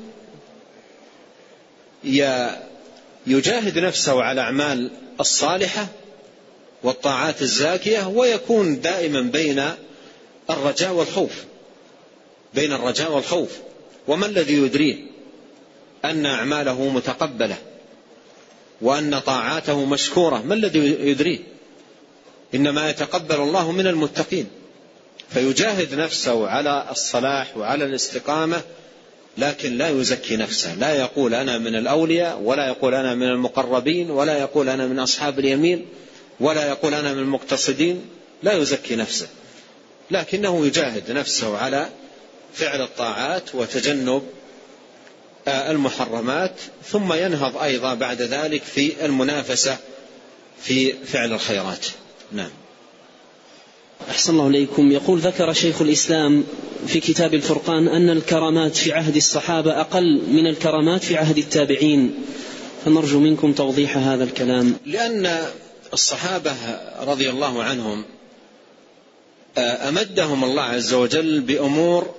يجاهد 3.27 3.79
نفسه 3.79 4.23
على 4.23 4.41
الاعمال 4.41 4.91
الصالحة 5.19 5.87
والطاعات 6.83 7.41
الزاكية 7.41 8.07
ويكون 8.07 8.81
دائما 8.81 9.21
بين 9.21 9.71
الرجاء 10.49 10.91
والخوف. 10.91 11.43
بين 12.53 12.73
الرجاء 12.73 13.11
والخوف. 13.11 13.57
وما 14.07 14.25
الذي 14.25 14.53
يدريه 14.53 14.95
أن 16.05 16.25
أعماله 16.25 16.89
متقبلة 16.89 17.57
وأن 18.81 19.19
طاعاته 19.19 19.85
مشكورة؟ 19.85 20.41
ما 20.41 20.53
الذي 20.53 20.79
يدريه 20.79 21.52
إنما 22.55 22.89
يتقبل 22.89 23.35
الله 23.35 23.71
من 23.71 23.87
المتقين. 23.87 24.47
فيجاهد 25.29 25.93
نفسه 25.93 26.47
على 26.47 26.87
الصلاح 26.91 27.57
وعلى 27.57 27.85
الاستقامة 27.85 28.61
لكن 29.37 29.77
لا 29.77 29.89
يزكي 29.89 30.35
نفسه 30.35 30.75
لا 30.75 30.93
يقول 30.93 31.33
أنا 31.33 31.57
من 31.57 31.75
الأولياء 31.75 32.39
ولا 32.39 32.67
يقول 32.67 32.93
أنا 32.93 33.15
من 33.15 33.27
المقربين 33.27 34.11
ولا 34.11 34.39
يقول 34.39 34.69
أنا 34.69 34.87
من 34.87 34.99
أصحاب 34.99 35.39
اليمين 35.39 35.85
ولا 36.39 36.67
يقول 36.67 36.93
أنا 36.93 37.13
من 37.13 37.19
المقتصدين 37.19 38.01
لا 38.43 38.53
يزكي 38.53 38.95
نفسه. 38.95 39.27
لكنه 40.11 40.65
يجاهد 40.65 41.11
نفسه 41.11 41.57
على 41.57 41.89
فعل 42.53 42.81
الطاعات 42.81 43.55
وتجنب 43.55 44.23
آه، 45.47 45.71
المحرمات 45.71 46.53
ثم 46.87 47.13
ينهض 47.13 47.57
أيضا 47.57 47.93
بعد 47.93 48.21
ذلك 48.21 48.63
في 48.63 49.05
المنافسة 49.05 49.77
في 50.61 50.93
فعل 50.93 51.33
الخيرات. 51.33 51.85
نعم. 52.31 52.49
أحسن 54.09 54.33
الله 54.33 54.47
إليكم. 54.47 54.91
يقول 54.91 55.19
ذكر 55.19 55.53
شيخ 55.53 55.81
الإسلام 55.81 56.43
في 56.87 56.99
كتاب 56.99 57.33
الفرقان 57.33 57.87
أن 57.87 58.09
الكرامات 58.09 58.75
في 58.75 58.93
عهد 58.93 59.15
الصحابة 59.15 59.81
أقل 59.81 60.21
من 60.27 60.47
الكرامات 60.47 61.03
في 61.03 61.17
عهد 61.17 61.37
التابعين. 61.37 62.13
فنرجو 62.85 63.19
منكم 63.19 63.53
توضيح 63.53 63.97
هذا 63.97 64.23
الكلام. 64.23 64.75
لأن 64.85 65.45
الصحابة 65.93 66.55
رضي 67.07 67.29
الله 67.29 67.63
عنهم 67.63 68.03
آه، 69.57 69.89
أمدهم 69.89 70.43
الله 70.43 70.61
عز 70.61 70.93
وجل 70.93 71.41
بأمور 71.41 72.15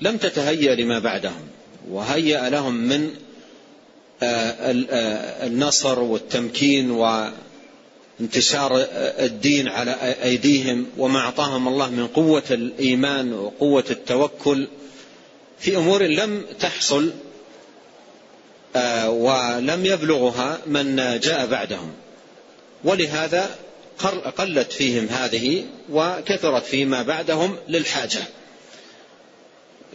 لم 0.00 0.16
تتهيأ 0.16 0.74
لما 0.74 0.98
بعدهم 0.98 1.48
وهيأ 1.90 2.50
لهم 2.50 2.74
من 2.74 3.10
آه، 4.22 4.26
آه، 4.26 5.46
النصر 5.46 5.98
والتمكين 5.98 6.90
وانتشار 8.20 8.86
الدين 9.18 9.68
على 9.68 9.90
أيديهم 10.22 10.86
وما 10.98 11.20
أعطاهم 11.20 11.68
الله 11.68 11.90
من 11.90 12.06
قوة 12.06 12.42
الإيمان 12.50 13.32
وقوة 13.32 13.84
التوكل 13.90 14.68
في 15.58 15.76
أمور 15.76 16.02
لم 16.02 16.44
تحصل 16.60 17.12
ولم 19.06 19.86
يبلغها 19.86 20.58
من 20.66 20.96
جاء 21.20 21.46
بعدهم. 21.46 21.92
ولهذا 22.84 23.56
قلت 24.38 24.72
فيهم 24.72 25.06
هذه 25.06 25.64
وكثرت 25.90 26.64
فيما 26.64 27.02
بعدهم 27.02 27.56
للحاجة. 27.68 28.22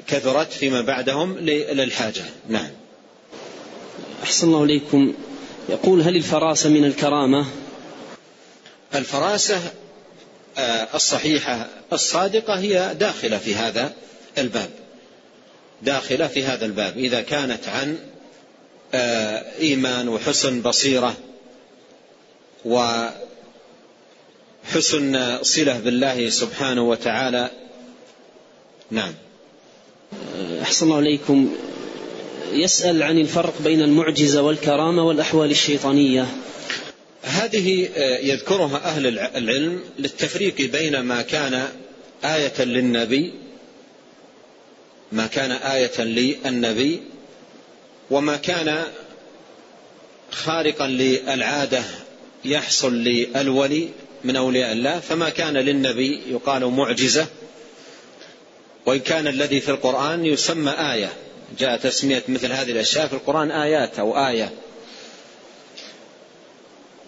كثرت 0.07 0.51
فيما 0.51 0.81
بعدهم 0.81 1.37
للحاجة. 1.37 2.23
نعم. 2.49 2.69
أحسن 4.23 4.47
الله 4.47 4.63
إليكم. 4.63 5.13
يقول 5.69 6.01
هل 6.01 6.15
الفراسة 6.15 6.69
من 6.69 6.85
الكرامة؟ 6.85 7.45
الفراسة 8.95 9.61
آه، 10.57 10.87
الصحيحة 10.95 11.67
الصادقة 11.93 12.59
هي 12.59 12.95
داخلة 12.99 13.37
في 13.37 13.55
هذا 13.55 13.93
الباب. 14.37 14.69
داخلة 15.81 16.27
في 16.27 16.43
هذا 16.43 16.65
الباب. 16.65 16.97
إذا 16.97 17.21
كانت 17.21 17.67
عن 17.67 17.97
آه، 18.93 19.43
إيمان 19.59 20.09
وحسن 20.09 20.61
بصيرة 20.61 21.17
وحسن 22.65 23.13
صلة 25.41 25.79
بالله 25.79 26.29
سبحانه 26.29 26.81
وتعالى. 26.83 27.49
نعم. 28.91 29.13
أحسن 30.61 30.85
الله 30.85 30.97
عليكم. 30.97 31.55
يسأل 32.51 33.03
عن 33.03 33.17
الفرق 33.17 33.53
بين 33.63 33.81
المعجزة 33.81 34.41
والكرامة 34.41 35.03
والأحوال 35.03 35.51
الشيطانية. 35.51 36.27
هذه 37.51 37.89
يذكرها 38.23 38.77
أهل 38.77 39.07
العلم 39.37 39.81
للتفريق 39.99 40.61
بين 40.61 40.99
ما 40.99 41.21
كان 41.21 41.67
آية 42.23 42.63
للنبي 42.63 43.33
ما 45.11 45.27
كان 45.27 45.51
آية 45.51 46.01
للنبي 46.01 47.01
وما 48.11 48.37
كان 48.37 48.83
خارقا 50.31 50.87
للعادة 50.87 51.83
يحصل 52.45 52.93
للولي 52.93 53.89
من 54.23 54.35
أولياء 54.35 54.71
الله 54.71 54.99
فما 54.99 55.29
كان 55.29 55.53
للنبي 55.53 56.21
يقال 56.29 56.65
معجزة. 56.65 57.27
وإن 58.85 58.99
كان 58.99 59.27
الذي 59.27 59.59
في 59.59 59.71
القرآن 59.71 60.25
يسمى 60.25 60.71
آية. 60.71 61.13
جاء 61.59 61.77
تسمية 61.77 62.23
مثل 62.27 62.51
هذه 62.51 62.71
الأشياء 62.71 63.07
في 63.07 63.13
القرآن 63.13 63.51
آيات 63.51 63.99
أو 63.99 64.27
آية. 64.27 64.51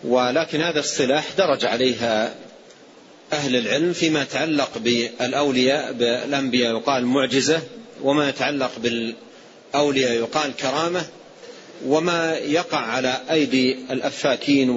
ولكن 0.03 0.61
هذا 0.61 0.79
اصطلاح 0.79 1.25
درج 1.37 1.65
عليها 1.65 2.35
أهل 3.33 3.55
العلم 3.55 3.93
فيما 3.93 4.21
يتعلق 4.21 4.77
بالأولياء 4.77 5.91
بالأنبياء 5.91 6.77
يقال 6.77 7.05
معجزة 7.05 7.61
وما 8.01 8.29
يتعلق 8.29 8.71
بالأولياء 8.77 10.11
يقال 10.11 10.55
كرامة 10.55 11.05
وما 11.85 12.33
يقع 12.37 12.77
على 12.77 13.17
أيدي 13.31 13.77
الأفاكين 13.91 14.69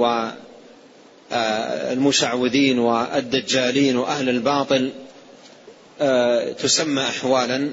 والمشعوذين 1.33 2.79
والدجالين 2.79 3.97
وأهل 3.97 4.29
الباطل 4.29 4.91
آه، 6.01 6.53
تسمى 6.53 7.03
أحوالا 7.03 7.71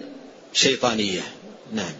شيطانية. 0.54 1.22
نعم. 1.74 1.94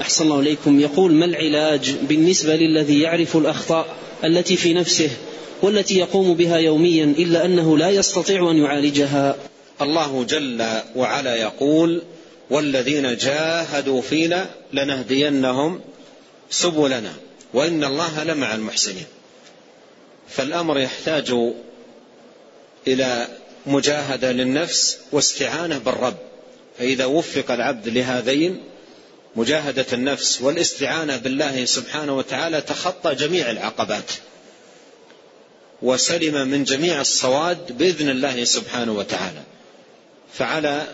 أحسن 0.00 0.24
الله 0.24 0.40
إليكم. 0.40 0.80
يقول 0.80 1.12
ما 1.12 1.24
العلاج 1.24 1.90
بالنسبة 2.02 2.56
للذي 2.56 3.00
يعرف 3.00 3.36
الأخطاء 3.36 3.96
التي 4.24 4.56
في 4.56 4.74
نفسه 4.74 5.10
والتي 5.62 5.98
يقوم 5.98 6.34
بها 6.34 6.56
يوميا 6.56 7.04
إلا 7.04 7.44
أنه 7.44 7.78
لا 7.78 7.90
يستطيع 7.90 8.50
أن 8.50 8.56
يعالجها؟ 8.56 9.36
الله 9.82 10.24
جل 10.24 10.66
وعلا 10.96 11.36
يقول 11.36 12.02
والذين 12.50 13.16
جاهدوا 13.16 14.00
فينا 14.02 14.50
لنهدينهم 14.72 15.80
سبلنا 16.50 17.12
وإن 17.54 17.84
الله 17.84 18.24
لمع 18.24 18.54
المحسنين. 18.54 19.06
فالأمر 20.28 20.78
يحتاج 20.78 21.34
إلى 22.86 23.26
مجاهدة 23.66 24.32
للنفس 24.32 24.98
واستعانة 25.12 25.78
بالرب. 25.78 26.16
فإذا 26.78 27.04
وفق 27.04 27.50
العبد 27.50 27.88
لهذين 27.88 28.60
مجاهدة 29.36 29.86
النفس 29.92 30.42
والاستعانة 30.42 31.16
بالله 31.16 31.64
سبحانه 31.64 32.16
وتعالى 32.16 32.60
تخطى 32.60 33.14
جميع 33.14 33.50
العقبات. 33.50 34.12
وسلم 35.82 36.48
من 36.48 36.64
جميع 36.64 37.00
الصواد 37.00 37.78
بإذن 37.78 38.08
الله 38.08 38.44
سبحانه 38.44 38.92
وتعالى. 38.92 39.42
فعلى 40.34 40.86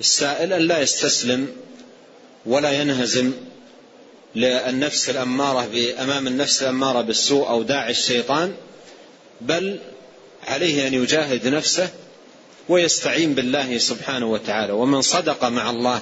السائل 0.00 0.52
أن 0.52 0.62
لا 0.62 0.80
يستسلم 0.80 1.48
ولا 2.46 2.70
ينهزم 2.70 3.32
للنفس 4.34 5.10
الأمارة 5.10 5.68
أمام 5.98 6.26
النفس 6.26 6.62
الأمارة 6.62 7.00
بالسوء 7.00 7.48
أو 7.48 7.62
داعي 7.62 7.90
الشيطان 7.90 8.54
بل 9.40 9.78
عليه 10.48 10.86
أن 10.86 10.94
يجاهد 10.94 11.46
نفسه 11.48 11.88
ويستعين 12.68 13.34
بالله 13.34 13.78
سبحانه 13.78 14.26
وتعالى. 14.26 14.72
ومن 14.72 15.02
صدق 15.02 15.44
مع 15.44 15.70
الله 15.70 16.00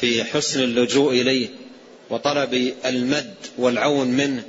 في 0.00 0.24
حسن 0.24 0.62
اللجوء 0.62 1.12
إليه 1.12 1.48
وطلب 2.10 2.72
المد 2.86 3.34
والعون 3.58 4.08
منه 4.08 4.42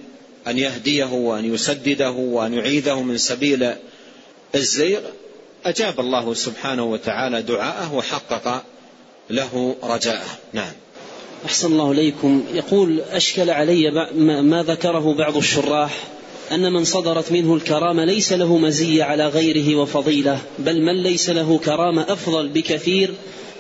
أن 0.48 0.58
يهديه 0.58 1.06
وأن 1.06 1.54
يسدده 1.54 2.12
وأن 2.12 2.54
يعيده 2.54 3.02
من 3.02 3.18
سبيل 3.18 3.74
الزيغ. 4.56 5.00
أجاب 5.66 6.00
الله 6.00 6.34
سبحانه 6.34 6.84
وتعالى 6.84 7.42
دعاءه 7.42 7.94
وحقق 7.94 8.64
له 9.30 9.76
رجاءه. 9.84 10.38
نعم. 10.54 10.74
أحسن 11.46 11.72
الله 11.72 11.92
إليكم. 11.92 12.46
يقول 12.54 13.02
أشكل 13.12 13.50
علي 13.50 13.92
ما 14.42 14.64
ذكره 14.64 15.14
بعض 15.14 15.38
الشراح 15.38 15.98
أن 16.52 16.74
من 16.74 16.84
صدرت 16.84 17.32
منه 17.32 17.54
الكرامة 17.54 18.06
ليس 18.06 18.34
له 18.34 18.58
مزية 18.58 19.04
على 19.04 19.28
غيره 19.28 19.76
وفضيلة 19.76 20.40
بل 20.60 20.82
من 20.82 21.04
ليس 21.04 21.30
له 21.30 21.58
كرامة 21.58 22.02
أفضل 22.02 22.48
بكثير 22.48 23.14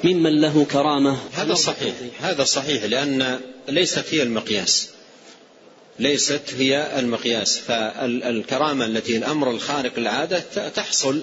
ممن 0.06 0.42
له 0.42 0.66
كرامة. 0.66 1.18
هذا 1.34 1.54
صحيح. 1.54 1.94
هذا 2.22 2.44
صحيح 2.44 2.84
لأن 2.84 3.40
ليست 3.70 4.06
هي 4.12 4.24
المقياس. 4.24 4.90
ليست 6.00 6.42
هي 6.58 7.00
المقياس. 7.00 7.58
فالكرامة 7.58 8.86
التي 8.86 9.18
الأمر 9.18 9.52
الخارق 9.52 10.00
للعادة 10.00 10.70
تحصل 10.76 11.22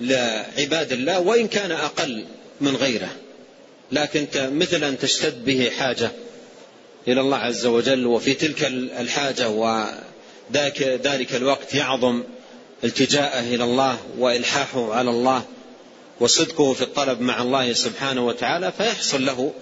لعباد 0.00 0.92
الله 0.92 1.20
وإن 1.20 1.48
كان 1.48 1.70
أقل 1.70 2.24
من 2.60 2.76
غيره. 2.76 3.10
لكن 3.92 4.26
مثل 4.34 4.84
أن 4.84 4.98
تشتد 4.98 5.44
به 5.44 5.70
حاجة 5.70 6.10
إلى 7.08 7.20
الله 7.20 7.36
عز 7.36 7.66
وجل 7.66 8.06
وفي 8.06 8.34
تلك 8.34 8.64
الحاجة 9.00 9.48
وذاك 9.48 10.82
ذلك 10.82 11.34
الوقت 11.34 11.74
يعظم 11.74 12.22
التجاءه 12.84 13.40
إلى 13.40 13.64
الله 13.64 13.98
وإلحاحه 14.18 14.94
على 14.94 15.10
الله. 15.10 15.42
وصدقه 16.20 16.72
في 16.72 16.82
الطلب 16.82 17.20
مع 17.20 17.42
الله 17.42 17.72
سبحانه 17.72 18.26
وتعالى 18.26 18.72
فيحصل 18.78 19.26
له 19.26 19.52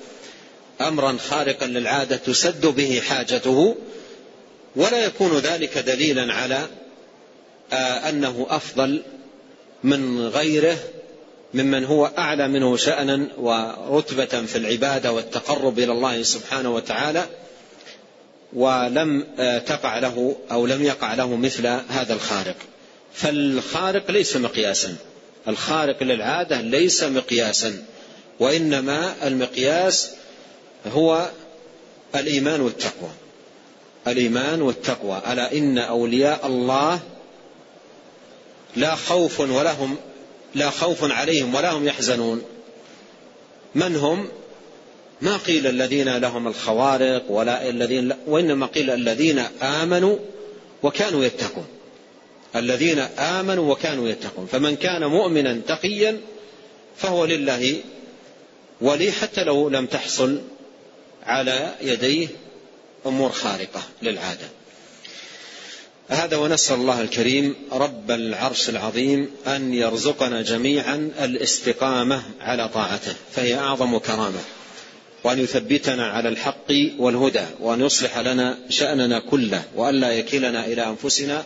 أمرا 0.81 1.17
خارقا 1.31 1.67
للعادة 1.67 2.17
تسد 2.17 2.67
به 2.67 3.01
حاجته 3.01 3.77
ولا 4.77 5.05
يكون 5.05 5.39
ذلك 5.39 5.79
دليلا 5.79 6.35
على 6.35 6.67
آه، 7.73 8.09
أنه 8.09 8.47
أفضل 8.51 9.03
من 9.85 10.27
غيره 10.27 10.79
ممن 11.55 11.85
هو 11.85 12.11
أعلى 12.19 12.49
منه 12.49 12.77
شأنا 12.77 13.29
ورتبة 13.39 14.47
في 14.47 14.57
العبادة 14.57 15.13
والتقرب 15.13 15.79
إلى 15.79 15.93
الله 15.93 16.23
سبحانه 16.23 16.75
وتعالى 16.75 17.27
ولم 18.53 19.27
آه، 19.39 19.59
تقع 19.59 19.99
له 19.99 20.37
أو 20.51 20.67
لم 20.67 20.83
يقع 20.83 21.15
له 21.15 21.37
مثل 21.37 21.67
هذا 21.67 22.15
الخارق. 22.15 22.57
فالخارق 23.15 24.11
ليس 24.11 24.37
مقياسا. 24.37 24.97
الخارق 25.49 26.03
للعادة 26.03 26.61
ليس 26.61 27.03
مقياسا 27.03 27.83
وإنما 28.41 29.15
المقياس 29.23 30.11
هو 30.87 31.31
الإيمان 32.15 32.61
والتقوى. 32.61 33.11
الإيمان 34.07 34.63
والتقوى. 34.63 35.23
ألا 35.33 35.53
إن 35.53 35.79
أولياء 35.79 36.47
الله 36.47 37.01
لا 38.77 38.95
خوف 38.95 39.41
ولهم 39.41 39.97
لا 40.55 40.71
خوف 40.71 41.13
عليهم 41.13 41.55
ولا 41.55 41.71
هم 41.71 41.87
يحزنون. 41.87 42.43
من 43.75 43.97
هم؟ 43.97 44.29
ما 45.21 45.37
قيل 45.37 45.67
الذين 45.67 46.17
لهم 46.17 46.49
الخوارق 46.49 47.31
ولا 47.31 47.69
الذين 47.69 48.13
وإنما 48.27 48.67
قيل 48.67 48.91
الذين 48.91 49.39
آمنوا 49.63 50.19
وكانوا 50.83 51.25
يتقون. 51.25 51.67
الذين 52.57 52.99
آمنوا 53.19 53.73
وكانوا 53.73 54.09
يتقون. 54.09 54.47
فمن 54.47 54.77
كان 54.77 55.05
مؤمنا 55.05 55.61
تقيا 55.69 56.21
فهو 56.97 57.25
لله 57.25 57.81
ولي 58.81 59.13
حتى 59.13 59.45
لو 59.45 59.69
لم 59.69 59.87
تحصل 59.87 60.41
على 61.23 61.75
يديه 61.83 62.29
أمور 63.07 63.31
خارقة 63.33 63.83
للعادة. 64.03 64.49
هذا 66.11 66.37
ونسأل 66.37 66.75
الله 66.77 67.01
الكريم 67.01 67.55
رب 67.73 68.11
العرش 68.11 68.69
العظيم 68.69 69.31
أن 69.47 69.75
يرزقنا 69.75 70.43
جميعا 70.43 71.11
الاستقامة 71.21 72.23
على 72.41 72.69
طاعته 72.69 73.15
فهي 73.33 73.59
أعظم 73.59 73.99
كرامة 73.99 74.41
وأن 75.25 75.39
يثبتنا 75.39 76.07
على 76.07 76.29
الحق 76.29 76.73
والهدى 76.99 77.45
وأن 77.61 77.81
يصلح 77.81 78.19
لنا 78.19 78.59
شأننا 78.69 79.21
كله 79.21 79.63
وأن 79.77 79.95
لا 79.95 80.13
يكلنا 80.13 80.67
إلى 80.67 80.89
أنفسنا 80.89 81.45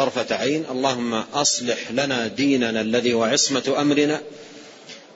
طرفة 0.00 0.36
عين 0.36 0.64
اللهم 0.70 1.14
أصلح 1.14 1.90
لنا 1.90 2.26
ديننا 2.26 2.80
الذي 2.80 3.12
هو 3.12 3.24
عصمة 3.24 3.74
أمرنا 3.78 4.20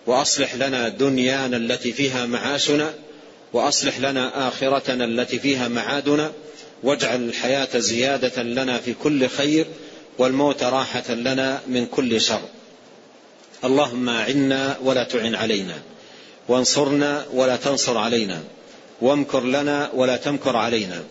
وأصلح 0.06 0.54
لنا 0.54 0.88
دنيانا 0.88 1.56
التي 1.56 1.92
فيها 1.92 2.26
معاشنا 2.26 2.94
وأصلح 3.52 3.98
لنا 4.00 4.48
آخرتنا 4.48 5.04
التي 5.04 5.38
فيها 5.38 5.68
معادنا 5.68 6.32
واجعل 6.82 7.22
الحياة 7.28 7.78
زيادة 7.78 8.42
لنا 8.42 8.78
في 8.78 8.94
كل 8.94 9.28
خير 9.28 9.66
والموت 10.18 10.62
راحة 10.62 11.14
لنا 11.14 11.60
من 11.66 11.86
كل 11.86 12.20
شر. 12.20 12.42
اللهم 13.64 14.08
أعنا 14.08 14.76
ولا 14.82 15.04
تعن 15.04 15.34
علينا 15.34 15.74
وانصرنا 16.48 17.26
ولا 17.32 17.56
تنصر 17.56 17.98
علينا 17.98 18.42
وامكر 19.00 19.44
لنا 19.44 19.90
ولا 19.94 20.16
تمكر 20.16 20.56
علينا 20.56 21.04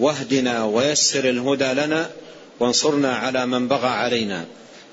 واهدنا 0.00 0.64
ويسر 0.64 1.28
الهدى 1.28 1.72
لنا 1.72 2.10
وانصرنا 2.60 3.16
على 3.16 3.46
من 3.46 3.68
بغى 3.68 3.88
علينا. 3.88 4.44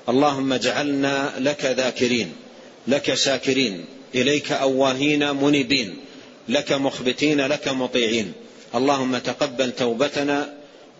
اللهم 0.08 0.52
اجعلنا 0.52 1.32
لك 1.38 1.64
ذاكرين 1.64 2.32
لك 2.88 3.14
شاكرين 3.14 3.84
إليك 4.14 4.52
أواهين 4.52 5.36
منيبين 5.36 5.96
لك 6.48 6.72
مخبتين 6.72 7.40
لك 7.46 7.68
مطيعين. 7.68 8.32
اللهم 8.74 9.18
تقبل 9.18 9.72
توبتنا 9.72 10.54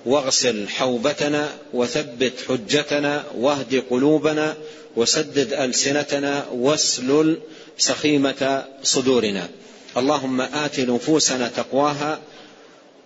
واغسل 0.06 0.68
حوبتنا 0.68 1.48
وثبت 1.74 2.32
حجتنا 2.48 3.24
واهد 3.34 3.84
قلوبنا 3.90 4.56
وسدد 4.96 5.52
ألسنتنا 5.52 6.46
واسلل 6.52 7.38
سخيمة 7.78 8.64
صدورنا. 8.82 9.48
اللهم 9.96 10.40
آت 10.40 10.80
نفوسنا 10.80 11.48
تقواها 11.48 12.20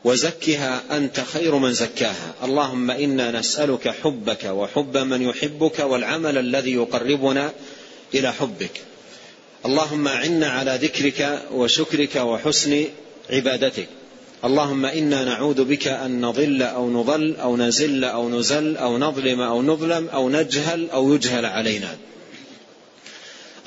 وزكها 0.05 0.83
أنت 0.91 1.21
خير 1.21 1.55
من 1.57 1.73
زكاها. 1.73 2.35
اللهم 2.45 2.91
إنا 2.91 3.31
نسألك 3.31 3.89
حبك 3.89 4.45
وحب 4.45 4.97
من 4.97 5.23
يحبك 5.23 5.79
والعمل 5.79 6.39
الذي 6.39 6.73
يقربنا 6.73 7.53
إلى 8.15 8.33
حبك. 8.33 8.81
اللهم 9.67 10.09
اعنا 10.09 10.47
على 10.47 10.79
ذكرك 10.83 11.43
وشكرك 11.53 12.17
وحسن 12.17 12.85
عبادتك. 13.31 13.89
اللهم 14.45 14.87
إنا 14.87 15.25
نعوذ 15.25 15.65
بك 15.65 15.89
أن 15.89 16.21
نضل 16.21 16.63
أو 16.63 16.91
نضل 16.91 17.37
أو 17.37 17.57
نزل 17.57 18.05
أو 18.05 18.29
نزل 18.29 18.77
أو 18.77 18.99
نظلم 18.99 19.41
أو 19.41 19.63
نظلم 19.63 20.09
أو 20.09 20.31
نجهل 20.31 20.91
أو 20.91 21.15
يجهل 21.15 21.47
علينا. 21.47 21.97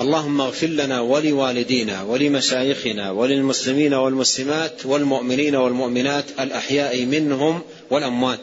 اللهم 0.02 0.42
اغفر 0.42 0.68
لنا 0.68 1.02
ولوالدينا 1.02 2.04
ولمشايخنا 2.04 3.12
وللمسلمين 3.12 3.94
والمسلمات 3.94 4.86
والمؤمنين 4.86 5.56
والمؤمنات 5.56 6.26
الأحياء 6.40 7.06
منهم 7.06 7.62
والأموات. 7.90 8.40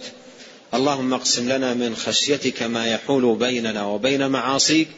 اللهم 0.75 1.15
اقسم 1.15 1.53
لنا 1.53 1.75
من 1.75 1.97
خشيتك 1.97 2.63
ما 2.63 2.87
يحول 2.87 3.37
بيننا 3.37 3.87
وبين 3.87 4.29
معاصيك 4.29 4.89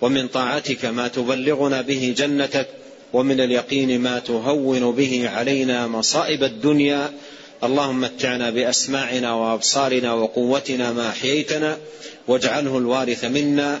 ومن 0.00 0.28
طاعتك 0.28 0.84
ما 0.84 1.08
تبلغنا 1.08 1.80
به 1.80 2.14
جنتك 2.16 2.68
ومن 3.12 3.40
اليقين 3.40 4.00
ما 4.00 4.18
تهون 4.18 4.92
به 4.92 5.28
علينا 5.28 5.86
مصائب 5.86 6.44
الدنيا. 6.44 7.10
اللهم 7.64 8.00
متعنا 8.00 8.50
بأسماعنا 8.50 9.34
وأبصارنا 9.34 10.14
وقوتنا 10.14 10.92
ما 10.92 11.08
أحييتنا 11.08 11.78
واجعله 12.28 12.78
الوارث 12.78 13.24
منا. 13.24 13.80